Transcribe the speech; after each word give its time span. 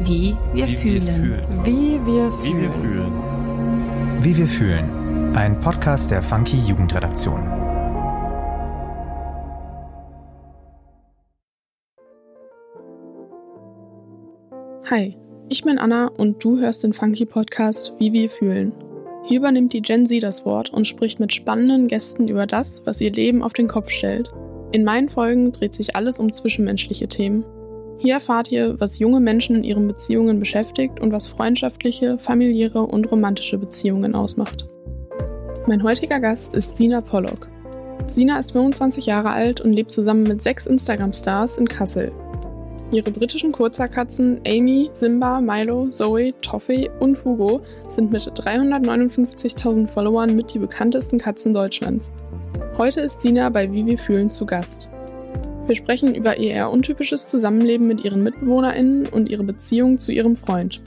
Wie 0.00 0.34
wir 0.54 0.66
Wie 0.66 0.76
fühlen. 0.76 1.06
wir 1.06 1.12
fühlen. 1.12 1.64
Wie 1.64 2.06
wir 2.06 2.32
Wie 2.42 2.60
wir 2.62 2.70
fühlen. 2.70 2.72
fühlen. 2.72 4.24
Wie 4.24 4.36
wir 4.36 4.46
fühlen. 4.46 5.36
Ein 5.36 5.60
Podcast 5.60 6.10
der 6.10 6.22
Funky 6.22 6.56
Jugendredaktion. 6.66 7.42
Hi, 14.90 15.16
ich 15.48 15.62
bin 15.62 15.78
Anna 15.78 16.08
und 16.08 16.42
du 16.42 16.58
hörst 16.58 16.82
den 16.82 16.92
Funky 16.92 17.24
Podcast 17.26 17.92
Wie 17.98 18.12
wir 18.12 18.28
fühlen. 18.30 18.72
Hier 19.26 19.38
übernimmt 19.38 19.72
die 19.72 19.82
Gen 19.82 20.06
Z 20.06 20.22
das 20.22 20.44
Wort 20.44 20.70
und 20.70 20.88
spricht 20.88 21.20
mit 21.20 21.32
spannenden 21.32 21.86
Gästen 21.86 22.26
über 22.28 22.46
das, 22.46 22.82
was 22.86 23.00
ihr 23.00 23.12
Leben 23.12 23.42
auf 23.42 23.52
den 23.52 23.68
Kopf 23.68 23.90
stellt. 23.90 24.30
In 24.72 24.84
meinen 24.84 25.08
Folgen 25.08 25.52
dreht 25.52 25.74
sich 25.74 25.94
alles 25.94 26.18
um 26.18 26.32
zwischenmenschliche 26.32 27.06
Themen. 27.08 27.44
Hier 28.02 28.14
erfahrt 28.14 28.50
ihr, 28.50 28.80
was 28.80 28.98
junge 28.98 29.20
Menschen 29.20 29.56
in 29.56 29.62
ihren 29.62 29.86
Beziehungen 29.86 30.40
beschäftigt 30.40 31.00
und 31.00 31.12
was 31.12 31.28
freundschaftliche, 31.28 32.18
familiäre 32.18 32.80
und 32.80 33.10
romantische 33.12 33.58
Beziehungen 33.58 34.14
ausmacht. 34.14 34.66
Mein 35.66 35.82
heutiger 35.82 36.18
Gast 36.18 36.54
ist 36.54 36.78
Sina 36.78 37.02
Pollock. 37.02 37.48
Sina 38.06 38.38
ist 38.38 38.52
25 38.52 39.04
Jahre 39.04 39.30
alt 39.30 39.60
und 39.60 39.74
lebt 39.74 39.92
zusammen 39.92 40.22
mit 40.22 40.40
sechs 40.40 40.66
Instagram-Stars 40.66 41.58
in 41.58 41.68
Kassel. 41.68 42.10
Ihre 42.90 43.10
britischen 43.10 43.52
Kurzhaarkatzen 43.52 44.40
Amy, 44.46 44.88
Simba, 44.94 45.42
Milo, 45.42 45.88
Zoe, 45.90 46.32
Toffee 46.40 46.90
und 47.00 47.22
Hugo 47.22 47.60
sind 47.88 48.10
mit 48.10 48.22
359.000 48.22 49.88
Followern 49.88 50.34
mit 50.34 50.54
die 50.54 50.58
bekanntesten 50.58 51.18
Katzen 51.18 51.52
Deutschlands. 51.52 52.14
Heute 52.78 53.02
ist 53.02 53.20
Sina 53.20 53.50
bei 53.50 53.70
Wie 53.70 53.84
wir 53.84 53.98
fühlen 53.98 54.30
zu 54.30 54.46
Gast. 54.46 54.89
Wir 55.66 55.76
sprechen 55.76 56.14
über 56.14 56.38
ihr 56.38 56.50
eher 56.50 56.70
untypisches 56.70 57.28
Zusammenleben 57.28 57.86
mit 57.86 58.04
ihren 58.04 58.22
MitbewohnerInnen 58.24 59.06
und 59.06 59.28
ihre 59.28 59.44
Beziehung 59.44 59.98
zu 59.98 60.10
ihrem 60.10 60.36
Freund. 60.36 60.80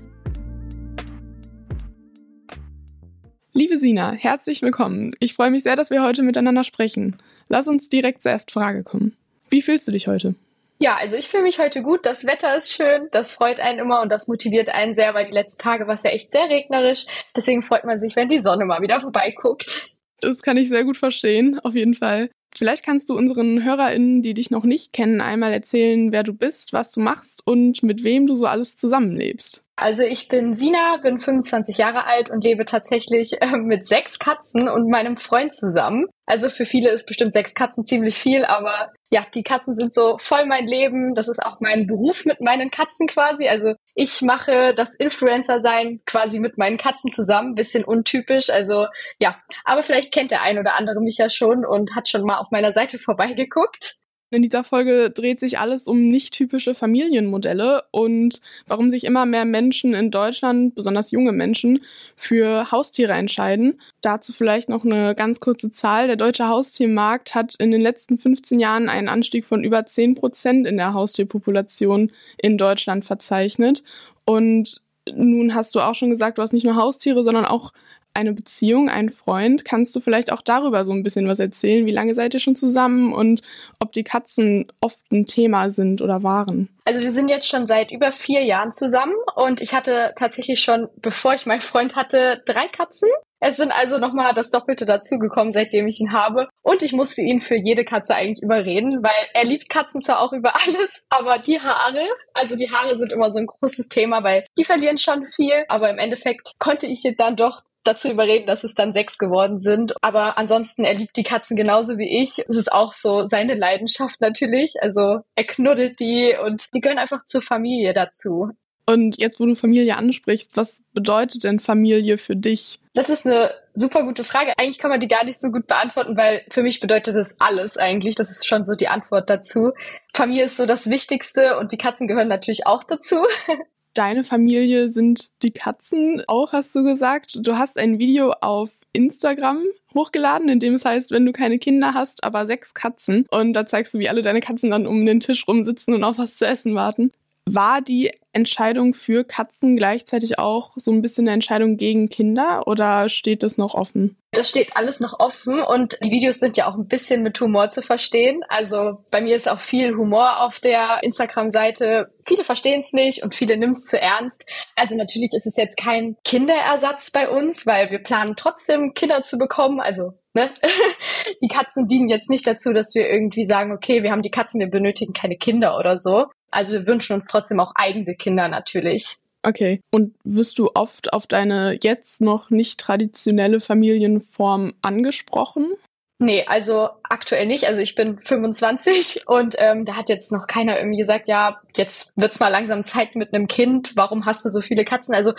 Liebe 3.54 3.78
Sina, 3.78 4.12
herzlich 4.12 4.62
willkommen. 4.62 5.14
Ich 5.20 5.36
freue 5.36 5.52
mich 5.52 5.64
sehr, 5.64 5.76
dass 5.76 5.90
wir 5.90 6.04
heute 6.04 6.24
miteinander 6.24 6.64
sprechen. 6.64 7.18
Lass 7.48 7.68
uns 7.68 7.88
direkt 7.88 8.24
zur 8.24 8.32
ersten 8.32 8.52
Frage 8.52 8.84
kommen. 8.84 9.16
Wie 9.50 9.62
fühlst 9.62 9.88
du 9.88 9.92
dich 9.92 10.08
heute? 10.08 10.36
Ja, 10.80 10.98
also 10.98 11.16
ich 11.16 11.30
fühle 11.30 11.44
mich 11.44 11.60
heute 11.60 11.82
gut. 11.82 12.06
Das 12.06 12.26
Wetter 12.26 12.56
ist 12.58 12.74
schön. 12.74 13.08
Das 13.12 13.36
freut 13.36 13.60
einen 13.60 13.80
immer 13.80 14.02
und 14.02 14.10
das 14.10 14.28
motiviert 14.28 14.70
einen 14.70 14.96
sehr, 14.96 15.14
weil 15.14 15.28
die 15.28 15.34
letzten 15.34 15.62
Tage 15.62 15.88
war 15.88 15.96
es 15.96 16.04
ja 16.04 16.10
echt 16.10 16.32
sehr 16.32 16.50
regnerisch. 16.50 17.06
Deswegen 17.38 17.62
freut 17.62 17.86
man 17.86 18.00
sich, 18.00 18.16
wenn 18.16 18.28
die 18.28 18.40
Sonne 18.40 18.66
mal 18.66 18.82
wieder 18.82 19.00
vorbeiguckt. 19.00 19.92
Das 20.20 20.42
kann 20.42 20.58
ich 20.58 20.70
sehr 20.70 20.84
gut 20.84 20.98
verstehen, 20.98 21.60
auf 21.60 21.76
jeden 21.76 21.96
Fall. 21.96 22.30
Vielleicht 22.56 22.86
kannst 22.86 23.10
du 23.10 23.18
unseren 23.18 23.64
HörerInnen, 23.64 24.22
die 24.22 24.34
dich 24.34 24.52
noch 24.52 24.64
nicht 24.64 24.94
kennen, 24.94 25.22
einmal 25.22 25.54
erzählen, 25.54 26.12
wer 26.12 26.24
du 26.24 26.34
bist, 26.34 26.74
was 26.74 26.92
du 26.92 27.00
machst 27.00 27.42
und 27.46 27.82
mit 27.84 28.04
wem 28.04 28.28
du 28.28 28.36
so 28.36 28.46
alles 28.46 28.78
zusammenlebst. 28.78 29.64
Also 29.76 30.04
ich 30.04 30.28
bin 30.28 30.56
Sina, 30.56 30.98
bin 31.02 31.20
25 31.20 31.78
Jahre 31.78 32.06
alt 32.06 32.30
und 32.30 32.44
lebe 32.44 32.64
tatsächlich 32.64 33.42
äh, 33.42 33.58
mit 33.58 33.88
sechs 33.88 34.20
Katzen 34.20 34.70
und 34.70 34.90
meinem 34.90 35.18
Freund 35.18 35.54
zusammen. 35.54 36.06
Also 36.28 36.50
für 36.50 36.66
viele 36.66 36.90
ist 36.90 37.08
bestimmt 37.08 37.34
sechs 37.34 37.56
Katzen 37.56 37.86
ziemlich 37.86 38.18
viel, 38.18 38.46
aber 38.46 38.92
ja, 39.14 39.28
die 39.32 39.44
Katzen 39.44 39.76
sind 39.76 39.94
so 39.94 40.18
voll 40.20 40.48
mein 40.48 40.66
Leben. 40.66 41.14
Das 41.14 41.28
ist 41.28 41.46
auch 41.46 41.60
mein 41.60 41.86
Beruf 41.86 42.26
mit 42.26 42.42
meinen 42.42 42.72
Katzen 42.72 43.06
quasi. 43.06 43.48
Also 43.48 43.76
ich 43.94 44.24
mache 44.24 44.74
das 44.74 44.96
Influencer-Sein 44.96 46.02
quasi 46.08 46.40
mit 46.40 46.58
meinen 46.58 46.80
Katzen 46.80 47.12
zusammen. 47.12 47.54
Bisschen 47.54 47.84
untypisch. 47.84 48.50
Also 48.50 48.88
ja, 49.20 49.38
aber 49.66 49.84
vielleicht 49.84 50.12
kennt 50.12 50.32
der 50.32 50.42
ein 50.42 50.58
oder 50.58 50.80
andere 50.80 51.00
mich 51.00 51.20
ja 51.20 51.30
schon 51.30 51.64
und 51.64 51.96
hat 51.96 52.10
schon 52.10 52.24
mal 52.24 52.40
auf 52.40 52.50
meiner 52.50 52.74
Seite 52.74 52.98
vorbeigeguckt. 52.98 53.98
In 54.34 54.42
dieser 54.42 54.64
Folge 54.64 55.12
dreht 55.12 55.40
sich 55.40 55.60
alles 55.60 55.88
um 55.88 56.10
nicht 56.10 56.34
typische 56.34 56.74
Familienmodelle 56.74 57.84
und 57.92 58.42
warum 58.66 58.90
sich 58.90 59.04
immer 59.04 59.28
mehr 59.28 59.46
Menschen 59.46 59.94
in 59.94 60.10
Deutschland, 60.10 60.74
besonders 60.74 61.12
junge 61.12 61.32
Menschen, 61.32 61.82
für 62.16 62.72
Haustiere 62.72 63.14
entscheiden. 63.14 63.80
Dazu 64.02 64.34
vielleicht 64.34 64.70
noch 64.70 64.86
eine 64.86 65.14
ganz 65.14 65.40
kurze 65.40 65.70
Zahl. 65.70 66.08
Der 66.08 66.16
deutsche 66.16 66.48
Haustiermarkt 66.48 67.36
hat 67.36 67.54
in 67.60 67.70
den 67.70 67.82
letzten 67.82 68.18
15 68.18 68.60
Jahren 68.60 68.90
einen 68.90 69.08
Anstieg 69.08 69.46
von 69.46 69.64
über 69.64 69.86
10 69.86 70.16
Prozent 70.16 70.66
in 70.66 70.78
der 70.78 70.96
Haustierpopulation 70.96 72.12
in 72.38 72.58
Deutschland 72.58 73.06
verzeichnet. 73.06 73.84
Und 74.26 74.82
nun 75.14 75.54
hast 75.54 75.76
du 75.76 75.82
auch 75.82 75.94
schon 75.94 76.10
gesagt, 76.10 76.40
du 76.40 76.42
hast 76.42 76.54
nicht 76.54 76.66
nur 76.66 76.76
Haustiere, 76.76 77.24
sondern 77.24 77.46
auch 77.46 77.72
eine 78.14 78.34
Beziehung, 78.34 78.90
einen 78.90 79.10
Freund. 79.10 79.66
Kannst 79.66 79.96
du 79.96 80.00
vielleicht 80.00 80.32
auch 80.32 80.42
darüber 80.42 80.86
so 80.86 80.92
ein 80.92 81.04
bisschen 81.04 81.28
was 81.28 81.40
erzählen? 81.40 81.86
Wie 81.86 81.92
lange 81.92 82.16
seid 82.16 82.34
ihr 82.34 82.40
schon 82.40 82.56
zusammen 82.56 83.14
und 83.14 83.42
ob 83.80 83.94
die 83.94 84.04
Katzen 84.04 84.68
oft 84.82 85.00
ein 85.12 85.26
Thema 85.26 85.72
sind 85.72 86.02
oder 86.02 86.24
waren? 86.24 86.70
Also 86.86 87.02
wir 87.02 87.12
sind 87.12 87.30
jetzt 87.30 87.48
schon 87.48 87.66
seit 87.66 87.92
über 87.92 88.12
vier 88.12 88.44
Jahren 88.44 88.72
zusammen 88.72 89.16
und 89.36 89.62
ich 89.62 89.74
hatte 89.74 90.14
tatsächlich 90.16 90.62
schon, 90.62 90.90
bevor 90.98 91.34
ich 91.34 91.46
meinen 91.46 91.62
Freund 91.62 91.96
hatte, 91.96 92.42
drei 92.46 92.68
Katzen. 92.68 93.10
Es 93.46 93.58
sind 93.58 93.74
also 93.74 93.98
nochmal 93.98 94.34
das 94.34 94.52
Doppelte 94.52 94.86
dazugekommen, 94.86 95.52
seitdem 95.52 95.86
ich 95.88 96.00
ihn 96.00 96.14
habe. 96.14 96.48
Und 96.62 96.82
ich 96.82 96.94
musste 96.94 97.22
ihn 97.22 97.42
für 97.42 97.56
jede 97.56 97.84
Katze 97.84 98.16
eigentlich 98.16 98.42
überreden, 98.42 99.04
weil 99.04 99.12
er 99.34 99.44
liebt 99.44 99.70
Katzen 99.70 100.02
zwar 100.02 100.22
auch 100.22 100.32
über 100.32 100.54
alles, 100.66 101.04
aber 101.10 101.40
die 101.40 101.60
Haare, 101.60 102.08
also 102.34 102.56
die 102.56 102.72
Haare 102.72 102.96
sind 102.96 103.12
immer 103.12 103.32
so 103.32 103.40
ein 103.40 103.48
großes 103.48 103.90
Thema, 103.90 104.24
weil 104.24 104.46
die 104.58 104.64
verlieren 104.64 104.98
schon 104.98 105.28
viel. 105.28 105.66
Aber 105.68 105.90
im 105.90 105.98
Endeffekt 105.98 106.54
konnte 106.58 106.88
ich 106.88 107.04
dann 107.18 107.36
doch 107.36 107.60
dazu 107.84 108.10
überreden, 108.10 108.48
dass 108.48 108.64
es 108.64 108.74
dann 108.74 108.94
sechs 108.94 109.18
geworden 109.18 109.60
sind. 109.60 109.94
Aber 110.02 110.38
ansonsten, 110.38 110.84
er 110.84 110.96
liebt 110.96 111.16
die 111.18 111.24
Katzen 111.24 111.56
genauso 111.56 111.98
wie 111.98 112.22
ich. 112.22 112.40
Es 112.48 112.56
ist 112.56 112.72
auch 112.72 112.94
so 112.94 113.28
seine 113.28 113.56
Leidenschaft 113.56 114.22
natürlich. 114.22 114.74
Also 114.82 115.20
er 115.36 115.44
knuddelt 115.46 116.00
die 116.00 116.36
und 116.44 116.74
die 116.74 116.82
gehören 116.82 117.00
einfach 117.00 117.26
zur 117.26 117.42
Familie 117.42 117.94
dazu. 117.94 118.52
Und 118.86 119.18
jetzt, 119.18 119.40
wo 119.40 119.46
du 119.46 119.56
Familie 119.56 119.96
ansprichst, 119.96 120.52
was 120.56 120.84
bedeutet 120.94 121.46
denn 121.46 121.60
Familie 121.60 122.18
für 122.18 122.36
dich? 122.36 122.80
Das 122.94 123.10
ist 123.10 123.26
eine 123.26 123.52
super 123.74 124.04
gute 124.04 124.24
Frage. 124.24 124.54
Eigentlich 124.60 124.78
kann 124.78 124.92
man 124.92 125.00
die 125.00 125.08
gar 125.08 125.24
nicht 125.24 125.40
so 125.40 125.50
gut 125.50 125.68
beantworten, 125.68 126.18
weil 126.18 126.44
für 126.50 126.64
mich 126.64 126.80
bedeutet 126.80 127.16
das 127.16 127.36
alles 127.40 127.78
eigentlich. 127.78 128.16
Das 128.16 128.30
ist 128.30 128.46
schon 128.46 128.66
so 128.66 128.76
die 128.76 128.90
Antwort 128.90 129.30
dazu. 129.30 129.72
Familie 130.14 130.46
ist 130.46 130.58
so 130.58 130.66
das 130.66 130.90
Wichtigste 130.90 131.58
und 131.58 131.72
die 131.72 131.78
Katzen 131.78 132.08
gehören 132.08 132.28
natürlich 132.28 132.68
auch 132.68 132.84
dazu. 132.84 133.26
Deine 133.94 134.24
Familie 134.24 134.90
sind 134.90 135.30
die 135.44 135.52
Katzen, 135.52 136.24
auch 136.28 136.52
hast 136.52 136.76
du 136.76 136.84
gesagt. 136.84 137.38
Du 137.46 137.58
hast 137.58 137.78
ein 137.78 138.00
Video 138.00 138.34
auf 138.42 138.72
Instagram 138.92 139.64
hochgeladen, 139.94 140.50
in 140.50 140.60
dem 140.60 140.74
es 140.74 140.84
heißt, 140.84 141.12
wenn 141.12 141.26
du 141.26 141.32
keine 141.32 141.60
Kinder 141.60 141.94
hast, 141.94 142.24
aber 142.24 142.48
sechs 142.48 142.74
Katzen. 142.74 143.28
Und 143.30 143.54
da 143.54 143.68
zeigst 143.68 143.94
du, 143.94 144.00
wie 144.00 144.10
alle 144.10 144.24
deine 144.24 144.40
Katzen 144.40 144.72
dann 144.72 144.88
um 144.88 145.06
den 145.06 145.20
Tisch 145.20 145.48
rumsitzen 145.48 145.94
und 145.94 146.04
auf 146.04 146.18
was 146.18 146.38
zu 146.38 146.48
essen 146.48 146.74
warten. 146.74 147.12
War 147.46 147.82
die 147.82 148.12
Entscheidung 148.32 148.94
für 148.94 149.26
Katzen 149.26 149.76
gleichzeitig 149.76 150.40
auch 150.40 150.72
so 150.76 150.92
ein 150.92 151.02
bisschen 151.02 151.28
eine 151.28 151.34
Entscheidung 151.36 151.78
gegen 151.78 152.10
Kinder 152.10 152.68
oder 152.68 153.10
steht 153.10 153.44
das 153.44 153.58
noch 153.58 153.76
offen? 153.76 154.18
Das 154.32 154.50
steht 154.50 154.76
alles 154.76 155.00
noch 155.00 155.20
offen 155.20 155.62
und 155.62 156.00
die 156.04 156.10
Videos 156.10 156.40
sind 156.40 156.58
ja 156.58 156.68
auch 156.68 156.76
ein 156.76 156.88
bisschen 156.88 157.22
mit 157.22 157.40
Humor 157.40 157.70
zu 157.70 157.84
verstehen. 157.84 158.42
Also 158.48 159.04
bei 159.12 159.22
mir 159.22 159.36
ist 159.36 159.48
auch 159.48 159.60
viel 159.60 159.96
Humor 159.96 160.42
auf 160.42 160.60
der 160.60 161.04
Instagram-Seite. 161.04 162.12
Viele 162.26 162.44
verstehen 162.44 162.82
es 162.82 162.94
nicht 162.94 163.22
und 163.22 163.36
viele 163.36 163.58
nehmen 163.58 163.74
es 163.74 163.86
zu 163.86 164.02
ernst. 164.02 164.46
Also 164.76 164.96
natürlich 164.96 165.32
ist 165.34 165.46
es 165.46 165.56
jetzt 165.56 165.78
kein 165.78 166.16
Kinderersatz 166.24 167.12
bei 167.12 167.30
uns, 167.30 167.68
weil 167.68 167.92
wir 167.92 168.00
planen 168.00 168.36
trotzdem 168.36 168.94
Kinder 168.96 169.22
zu 169.22 169.38
bekommen. 169.38 169.80
Also 169.80 170.14
ne? 170.34 170.50
die 171.44 171.48
Katzen 171.48 171.88
dienen 171.88 172.10
jetzt 172.10 172.30
nicht 172.30 172.48
dazu, 172.48 172.74
dass 172.74 172.96
wir 172.96 173.08
irgendwie 173.08 173.46
sagen, 173.46 173.72
okay, 173.72 174.02
wir 174.02 174.12
haben 174.12 174.24
die 174.24 174.32
Katzen, 174.32 174.60
wir 174.60 174.70
benötigen 174.70 175.14
keine 175.14 175.38
Kinder 175.38 175.78
oder 175.78 176.00
so. 176.00 176.26
Also 176.54 176.74
wir 176.74 176.88
wünschen 176.88 177.14
uns 177.14 177.28
trotzdem 177.28 177.60
auch 177.60 177.72
eigene 177.76 178.16
Kinder 178.16 178.48
natürlich. 178.48 179.18
Okay. 179.44 179.82
Und 179.92 180.16
wirst 180.24 180.58
du 180.58 180.72
oft 180.74 181.12
auf 181.12 181.28
deine 181.28 181.78
jetzt 181.82 182.22
noch 182.22 182.50
nicht 182.50 182.80
traditionelle 182.80 183.60
Familienform 183.60 184.74
angesprochen? 184.82 185.74
Nee, 186.20 186.46
also 186.48 186.90
aktuell 187.04 187.46
nicht. 187.48 187.68
Also 187.68 187.82
ich 187.82 187.96
bin 187.96 188.20
25 188.20 189.28
und 189.28 189.56
ähm, 189.58 189.84
da 189.84 189.98
hat 189.98 190.08
jetzt 190.08 190.32
noch 190.32 190.48
keiner 190.48 190.78
irgendwie 190.78 191.00
gesagt, 191.00 191.28
ja, 191.28 191.62
jetzt 191.76 192.14
wird's 192.16 192.40
mal 192.40 192.48
langsam 192.48 192.86
Zeit 192.86 193.16
mit 193.16 193.34
einem 193.34 193.48
Kind. 193.48 193.96
Warum 193.96 194.26
hast 194.26 194.46
du 194.46 194.50
so 194.50 194.62
viele 194.62 194.86
Katzen? 194.86 195.14
Also 195.14 195.34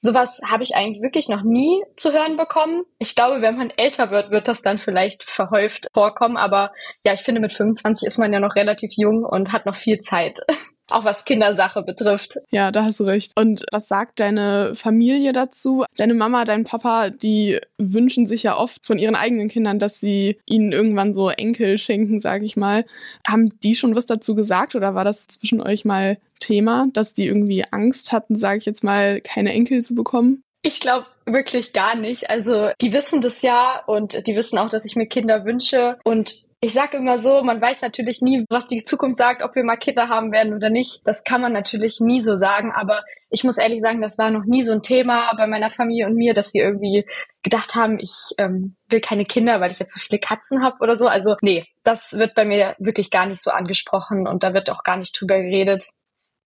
sowas 0.00 0.40
habe 0.46 0.62
ich 0.62 0.74
eigentlich 0.74 1.02
wirklich 1.02 1.28
noch 1.28 1.42
nie 1.42 1.82
zu 1.96 2.12
hören 2.12 2.36
bekommen. 2.36 2.84
Ich 2.98 3.14
glaube, 3.14 3.42
wenn 3.42 3.56
man 3.56 3.72
älter 3.76 4.10
wird, 4.10 4.30
wird 4.30 4.48
das 4.48 4.62
dann 4.62 4.78
vielleicht 4.78 5.22
verhäuft 5.24 5.88
vorkommen. 5.92 6.36
Aber 6.36 6.72
ja, 7.04 7.12
ich 7.12 7.20
finde, 7.20 7.40
mit 7.40 7.52
25 7.52 8.06
ist 8.06 8.18
man 8.18 8.32
ja 8.32 8.40
noch 8.40 8.56
relativ 8.56 8.92
jung 8.96 9.24
und 9.24 9.52
hat 9.52 9.66
noch 9.66 9.76
viel 9.76 10.00
Zeit. 10.00 10.38
Auch 10.90 11.04
was 11.04 11.24
Kindersache 11.24 11.82
betrifft. 11.82 12.38
Ja, 12.50 12.70
da 12.70 12.84
hast 12.84 13.00
du 13.00 13.04
recht. 13.04 13.32
Und 13.36 13.64
was 13.72 13.88
sagt 13.88 14.20
deine 14.20 14.74
Familie 14.74 15.32
dazu? 15.32 15.84
Deine 15.96 16.14
Mama, 16.14 16.44
dein 16.44 16.64
Papa, 16.64 17.10
die 17.10 17.60
wünschen 17.76 18.26
sich 18.26 18.42
ja 18.42 18.56
oft 18.56 18.86
von 18.86 18.98
ihren 18.98 19.14
eigenen 19.14 19.48
Kindern, 19.48 19.78
dass 19.78 20.00
sie 20.00 20.38
ihnen 20.46 20.72
irgendwann 20.72 21.14
so 21.14 21.28
Enkel 21.28 21.78
schenken, 21.78 22.20
sage 22.20 22.44
ich 22.44 22.56
mal. 22.56 22.84
Haben 23.26 23.58
die 23.60 23.74
schon 23.74 23.94
was 23.94 24.06
dazu 24.06 24.34
gesagt 24.34 24.74
oder 24.74 24.94
war 24.94 25.04
das 25.04 25.26
zwischen 25.26 25.60
euch 25.60 25.84
mal 25.84 26.18
Thema, 26.40 26.86
dass 26.92 27.12
die 27.12 27.26
irgendwie 27.26 27.64
Angst 27.70 28.12
hatten, 28.12 28.36
sage 28.36 28.58
ich 28.58 28.66
jetzt 28.66 28.84
mal, 28.84 29.20
keine 29.20 29.52
Enkel 29.52 29.82
zu 29.82 29.94
bekommen? 29.94 30.42
Ich 30.62 30.80
glaube 30.80 31.06
wirklich 31.26 31.72
gar 31.72 31.94
nicht. 31.94 32.30
Also 32.30 32.70
die 32.80 32.92
wissen 32.92 33.20
das 33.20 33.42
ja 33.42 33.82
und 33.86 34.26
die 34.26 34.34
wissen 34.34 34.58
auch, 34.58 34.70
dass 34.70 34.84
ich 34.84 34.96
mir 34.96 35.06
Kinder 35.06 35.44
wünsche 35.44 35.98
und 36.04 36.42
Ich 36.60 36.72
sage 36.72 36.96
immer 36.96 37.20
so, 37.20 37.44
man 37.44 37.60
weiß 37.60 37.82
natürlich 37.82 38.20
nie, 38.20 38.44
was 38.50 38.66
die 38.66 38.82
Zukunft 38.82 39.16
sagt, 39.16 39.44
ob 39.44 39.54
wir 39.54 39.62
mal 39.62 39.76
Kinder 39.76 40.08
haben 40.08 40.32
werden 40.32 40.54
oder 40.54 40.70
nicht. 40.70 41.00
Das 41.04 41.22
kann 41.22 41.40
man 41.40 41.52
natürlich 41.52 42.00
nie 42.00 42.20
so 42.20 42.34
sagen, 42.34 42.72
aber 42.72 43.04
ich 43.30 43.44
muss 43.44 43.58
ehrlich 43.58 43.80
sagen, 43.80 44.00
das 44.00 44.18
war 44.18 44.30
noch 44.30 44.44
nie 44.44 44.62
so 44.62 44.72
ein 44.72 44.82
Thema 44.82 45.32
bei 45.36 45.46
meiner 45.46 45.70
Familie 45.70 46.06
und 46.06 46.16
mir, 46.16 46.34
dass 46.34 46.50
sie 46.50 46.58
irgendwie 46.58 47.06
gedacht 47.44 47.76
haben, 47.76 48.00
ich 48.00 48.12
ähm, 48.38 48.74
will 48.88 49.00
keine 49.00 49.24
Kinder, 49.24 49.60
weil 49.60 49.70
ich 49.70 49.78
jetzt 49.78 49.94
so 49.94 50.00
viele 50.00 50.18
Katzen 50.18 50.64
habe 50.64 50.78
oder 50.80 50.96
so. 50.96 51.06
Also 51.06 51.36
nee, 51.42 51.64
das 51.84 52.14
wird 52.14 52.34
bei 52.34 52.44
mir 52.44 52.74
wirklich 52.80 53.12
gar 53.12 53.26
nicht 53.26 53.40
so 53.40 53.52
angesprochen 53.52 54.26
und 54.26 54.42
da 54.42 54.52
wird 54.52 54.68
auch 54.68 54.82
gar 54.82 54.96
nicht 54.96 55.18
drüber 55.18 55.40
geredet. 55.40 55.86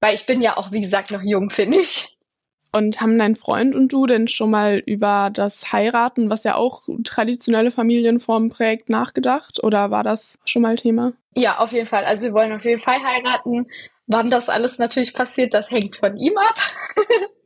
Weil 0.02 0.14
ich 0.14 0.26
bin 0.26 0.42
ja 0.42 0.58
auch, 0.58 0.72
wie 0.72 0.82
gesagt, 0.82 1.10
noch 1.10 1.22
jung, 1.22 1.48
finde 1.48 1.78
ich. 1.78 2.18
Und 2.74 3.02
haben 3.02 3.18
dein 3.18 3.36
Freund 3.36 3.74
und 3.74 3.88
du 3.88 4.06
denn 4.06 4.28
schon 4.28 4.50
mal 4.50 4.78
über 4.78 5.28
das 5.30 5.72
Heiraten, 5.72 6.30
was 6.30 6.44
ja 6.44 6.54
auch 6.54 6.84
traditionelle 7.04 7.70
Familienformen 7.70 8.48
prägt, 8.48 8.88
nachgedacht? 8.88 9.62
Oder 9.62 9.90
war 9.90 10.02
das 10.02 10.38
schon 10.46 10.62
mal 10.62 10.76
Thema? 10.76 11.12
Ja, 11.34 11.58
auf 11.58 11.72
jeden 11.72 11.86
Fall. 11.86 12.04
Also 12.04 12.28
wir 12.28 12.32
wollen 12.32 12.52
auf 12.52 12.64
jeden 12.64 12.80
Fall 12.80 13.02
heiraten. 13.02 13.66
Wann 14.06 14.30
das 14.30 14.48
alles 14.48 14.78
natürlich 14.78 15.12
passiert, 15.12 15.52
das 15.52 15.70
hängt 15.70 15.96
von 15.96 16.16
ihm 16.16 16.36
ab. 16.36 16.58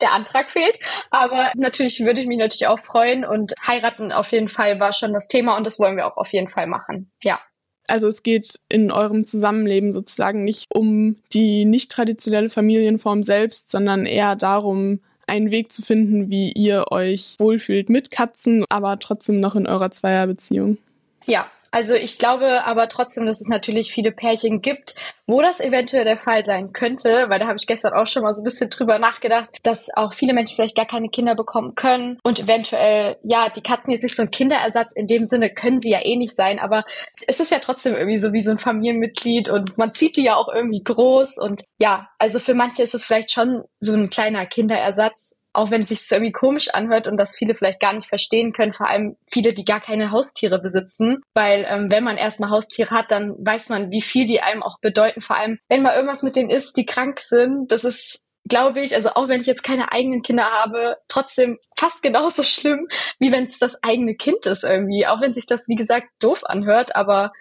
Der 0.00 0.12
Antrag 0.12 0.50
fehlt. 0.50 0.78
Aber 1.10 1.50
natürlich 1.56 2.00
würde 2.00 2.20
ich 2.20 2.26
mich 2.26 2.38
natürlich 2.38 2.68
auch 2.68 2.78
freuen 2.78 3.24
und 3.24 3.54
heiraten 3.66 4.12
auf 4.12 4.30
jeden 4.32 4.48
Fall 4.48 4.78
war 4.78 4.92
schon 4.92 5.12
das 5.12 5.28
Thema 5.28 5.56
und 5.56 5.64
das 5.64 5.78
wollen 5.78 5.96
wir 5.96 6.06
auch 6.06 6.16
auf 6.16 6.32
jeden 6.32 6.48
Fall 6.48 6.66
machen. 6.66 7.10
Ja. 7.22 7.40
Also 7.88 8.06
es 8.06 8.22
geht 8.22 8.60
in 8.68 8.92
eurem 8.92 9.24
Zusammenleben 9.24 9.92
sozusagen 9.92 10.44
nicht 10.44 10.66
um 10.72 11.16
die 11.32 11.64
nicht 11.64 11.90
traditionelle 11.90 12.50
Familienform 12.50 13.22
selbst, 13.22 13.70
sondern 13.70 14.06
eher 14.06 14.36
darum, 14.36 15.00
einen 15.26 15.50
Weg 15.50 15.72
zu 15.72 15.82
finden, 15.82 16.30
wie 16.30 16.52
ihr 16.52 16.86
euch 16.90 17.36
wohlfühlt 17.38 17.90
mit 17.90 18.10
Katzen, 18.10 18.64
aber 18.68 18.98
trotzdem 18.98 19.40
noch 19.40 19.56
in 19.56 19.66
eurer 19.66 19.90
Zweierbeziehung. 19.90 20.78
Ja, 21.26 21.50
also 21.70 21.94
ich 21.94 22.18
glaube 22.18 22.64
aber 22.64 22.88
trotzdem, 22.88 23.26
dass 23.26 23.40
es 23.40 23.48
natürlich 23.48 23.92
viele 23.92 24.12
Pärchen 24.12 24.60
gibt, 24.60 24.94
wo 25.26 25.42
das 25.42 25.60
eventuell 25.60 26.04
der 26.04 26.16
Fall 26.16 26.44
sein 26.44 26.72
könnte, 26.72 27.26
weil 27.28 27.38
da 27.38 27.46
habe 27.46 27.58
ich 27.60 27.66
gestern 27.66 27.92
auch 27.92 28.06
schon 28.06 28.22
mal 28.22 28.34
so 28.34 28.40
ein 28.42 28.44
bisschen 28.44 28.70
drüber 28.70 28.98
nachgedacht, 28.98 29.48
dass 29.62 29.88
auch 29.94 30.14
viele 30.14 30.32
Menschen 30.32 30.56
vielleicht 30.56 30.76
gar 30.76 30.86
keine 30.86 31.08
Kinder 31.08 31.34
bekommen 31.34 31.74
können 31.74 32.18
und 32.22 32.40
eventuell, 32.40 33.16
ja, 33.22 33.48
die 33.50 33.62
Katzen 33.62 33.92
jetzt 33.92 34.02
nicht 34.02 34.16
so 34.16 34.22
ein 34.22 34.30
Kinderersatz 34.30 34.92
in 34.94 35.06
dem 35.06 35.24
Sinne 35.24 35.50
können 35.50 35.80
sie 35.80 35.90
ja 35.90 36.04
eh 36.04 36.16
nicht 36.16 36.34
sein, 36.34 36.58
aber 36.58 36.84
es 37.26 37.40
ist 37.40 37.50
ja 37.50 37.58
trotzdem 37.58 37.94
irgendwie 37.94 38.18
so 38.18 38.32
wie 38.32 38.42
so 38.42 38.50
ein 38.50 38.58
Familienmitglied 38.58 39.48
und 39.48 39.76
man 39.78 39.92
zieht 39.92 40.16
die 40.16 40.24
ja 40.24 40.36
auch 40.36 40.48
irgendwie 40.52 40.82
groß 40.82 41.38
und 41.38 41.64
ja, 41.80 42.08
also 42.18 42.38
für 42.38 42.54
manche 42.54 42.82
ist 42.82 42.94
es 42.94 43.04
vielleicht 43.04 43.30
schon 43.30 43.62
so 43.80 43.92
ein 43.92 44.10
kleiner 44.10 44.46
Kinderersatz 44.46 45.37
auch 45.58 45.72
wenn 45.72 45.82
es 45.82 45.88
sich 45.88 46.02
irgendwie 46.10 46.30
komisch 46.30 46.68
anhört 46.68 47.08
und 47.08 47.16
das 47.16 47.34
viele 47.34 47.54
vielleicht 47.54 47.80
gar 47.80 47.92
nicht 47.92 48.06
verstehen 48.06 48.52
können, 48.52 48.72
vor 48.72 48.88
allem 48.88 49.16
viele, 49.28 49.52
die 49.52 49.64
gar 49.64 49.80
keine 49.80 50.12
Haustiere 50.12 50.60
besitzen, 50.60 51.20
weil 51.34 51.66
ähm, 51.68 51.90
wenn 51.90 52.04
man 52.04 52.16
erstmal 52.16 52.50
Haustiere 52.50 52.90
hat, 52.90 53.10
dann 53.10 53.34
weiß 53.38 53.68
man, 53.68 53.90
wie 53.90 54.00
viel 54.00 54.26
die 54.26 54.40
einem 54.40 54.62
auch 54.62 54.78
bedeuten, 54.80 55.20
vor 55.20 55.36
allem 55.36 55.58
wenn 55.68 55.82
mal 55.82 55.96
irgendwas 55.96 56.22
mit 56.22 56.36
denen 56.36 56.48
ist, 56.48 56.76
die 56.76 56.86
krank 56.86 57.18
sind, 57.18 57.72
das 57.72 57.84
ist 57.84 58.24
glaube 58.48 58.80
ich, 58.80 58.94
also 58.94 59.10
auch 59.10 59.28
wenn 59.28 59.40
ich 59.40 59.46
jetzt 59.46 59.64
keine 59.64 59.92
eigenen 59.92 60.22
Kinder 60.22 60.44
habe, 60.44 60.96
trotzdem 61.08 61.58
fast 61.76 62.02
genauso 62.02 62.44
schlimm, 62.44 62.86
wie 63.18 63.32
wenn 63.32 63.46
es 63.46 63.58
das 63.58 63.82
eigene 63.82 64.14
Kind 64.14 64.46
ist 64.46 64.64
irgendwie. 64.64 65.06
Auch 65.06 65.20
wenn 65.20 65.34
sich 65.34 65.44
das, 65.44 65.68
wie 65.68 65.74
gesagt, 65.74 66.06
doof 66.20 66.44
anhört, 66.44 66.96
aber 66.96 67.32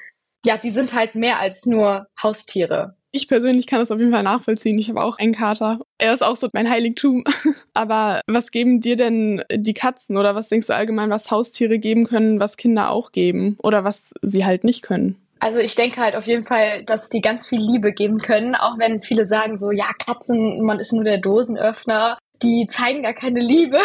ja, 0.43 0.57
die 0.57 0.71
sind 0.71 0.93
halt 0.93 1.15
mehr 1.15 1.39
als 1.39 1.65
nur 1.65 2.07
Haustiere. 2.21 2.95
Ich 3.17 3.27
persönlich 3.27 3.65
kann 3.65 3.79
das 3.79 3.89
auf 3.89 3.97
jeden 3.97 4.11
Fall 4.11 4.21
nachvollziehen. 4.21 4.77
Ich 4.77 4.89
habe 4.89 5.03
auch 5.03 5.17
einen 5.17 5.33
Kater. 5.33 5.79
Er 5.97 6.13
ist 6.13 6.23
auch 6.23 6.35
so 6.35 6.49
mein 6.53 6.69
Heiligtum. 6.69 7.23
Aber 7.73 8.21
was 8.27 8.51
geben 8.51 8.79
dir 8.79 8.95
denn 8.95 9.43
die 9.51 9.73
Katzen 9.73 10.17
oder 10.17 10.35
was 10.35 10.49
denkst 10.49 10.67
du 10.67 10.75
allgemein, 10.75 11.09
was 11.09 11.31
Haustiere 11.31 11.79
geben 11.79 12.05
können, 12.05 12.39
was 12.39 12.57
Kinder 12.57 12.91
auch 12.91 13.11
geben 13.11 13.57
oder 13.63 13.83
was 13.83 14.13
sie 14.21 14.45
halt 14.45 14.63
nicht 14.63 14.83
können? 14.83 15.15
Also 15.39 15.59
ich 15.59 15.73
denke 15.73 15.99
halt 15.99 16.15
auf 16.15 16.27
jeden 16.27 16.43
Fall, 16.43 16.83
dass 16.83 17.09
die 17.09 17.21
ganz 17.21 17.47
viel 17.47 17.59
Liebe 17.59 17.91
geben 17.91 18.19
können, 18.19 18.53
auch 18.53 18.77
wenn 18.77 19.01
viele 19.01 19.25
sagen 19.27 19.57
so, 19.57 19.71
ja, 19.71 19.87
Katzen, 19.97 20.63
man 20.63 20.79
ist 20.79 20.93
nur 20.93 21.03
der 21.03 21.17
Dosenöffner, 21.17 22.19
die 22.43 22.67
zeigen 22.69 23.01
gar 23.01 23.15
keine 23.15 23.39
Liebe. 23.39 23.79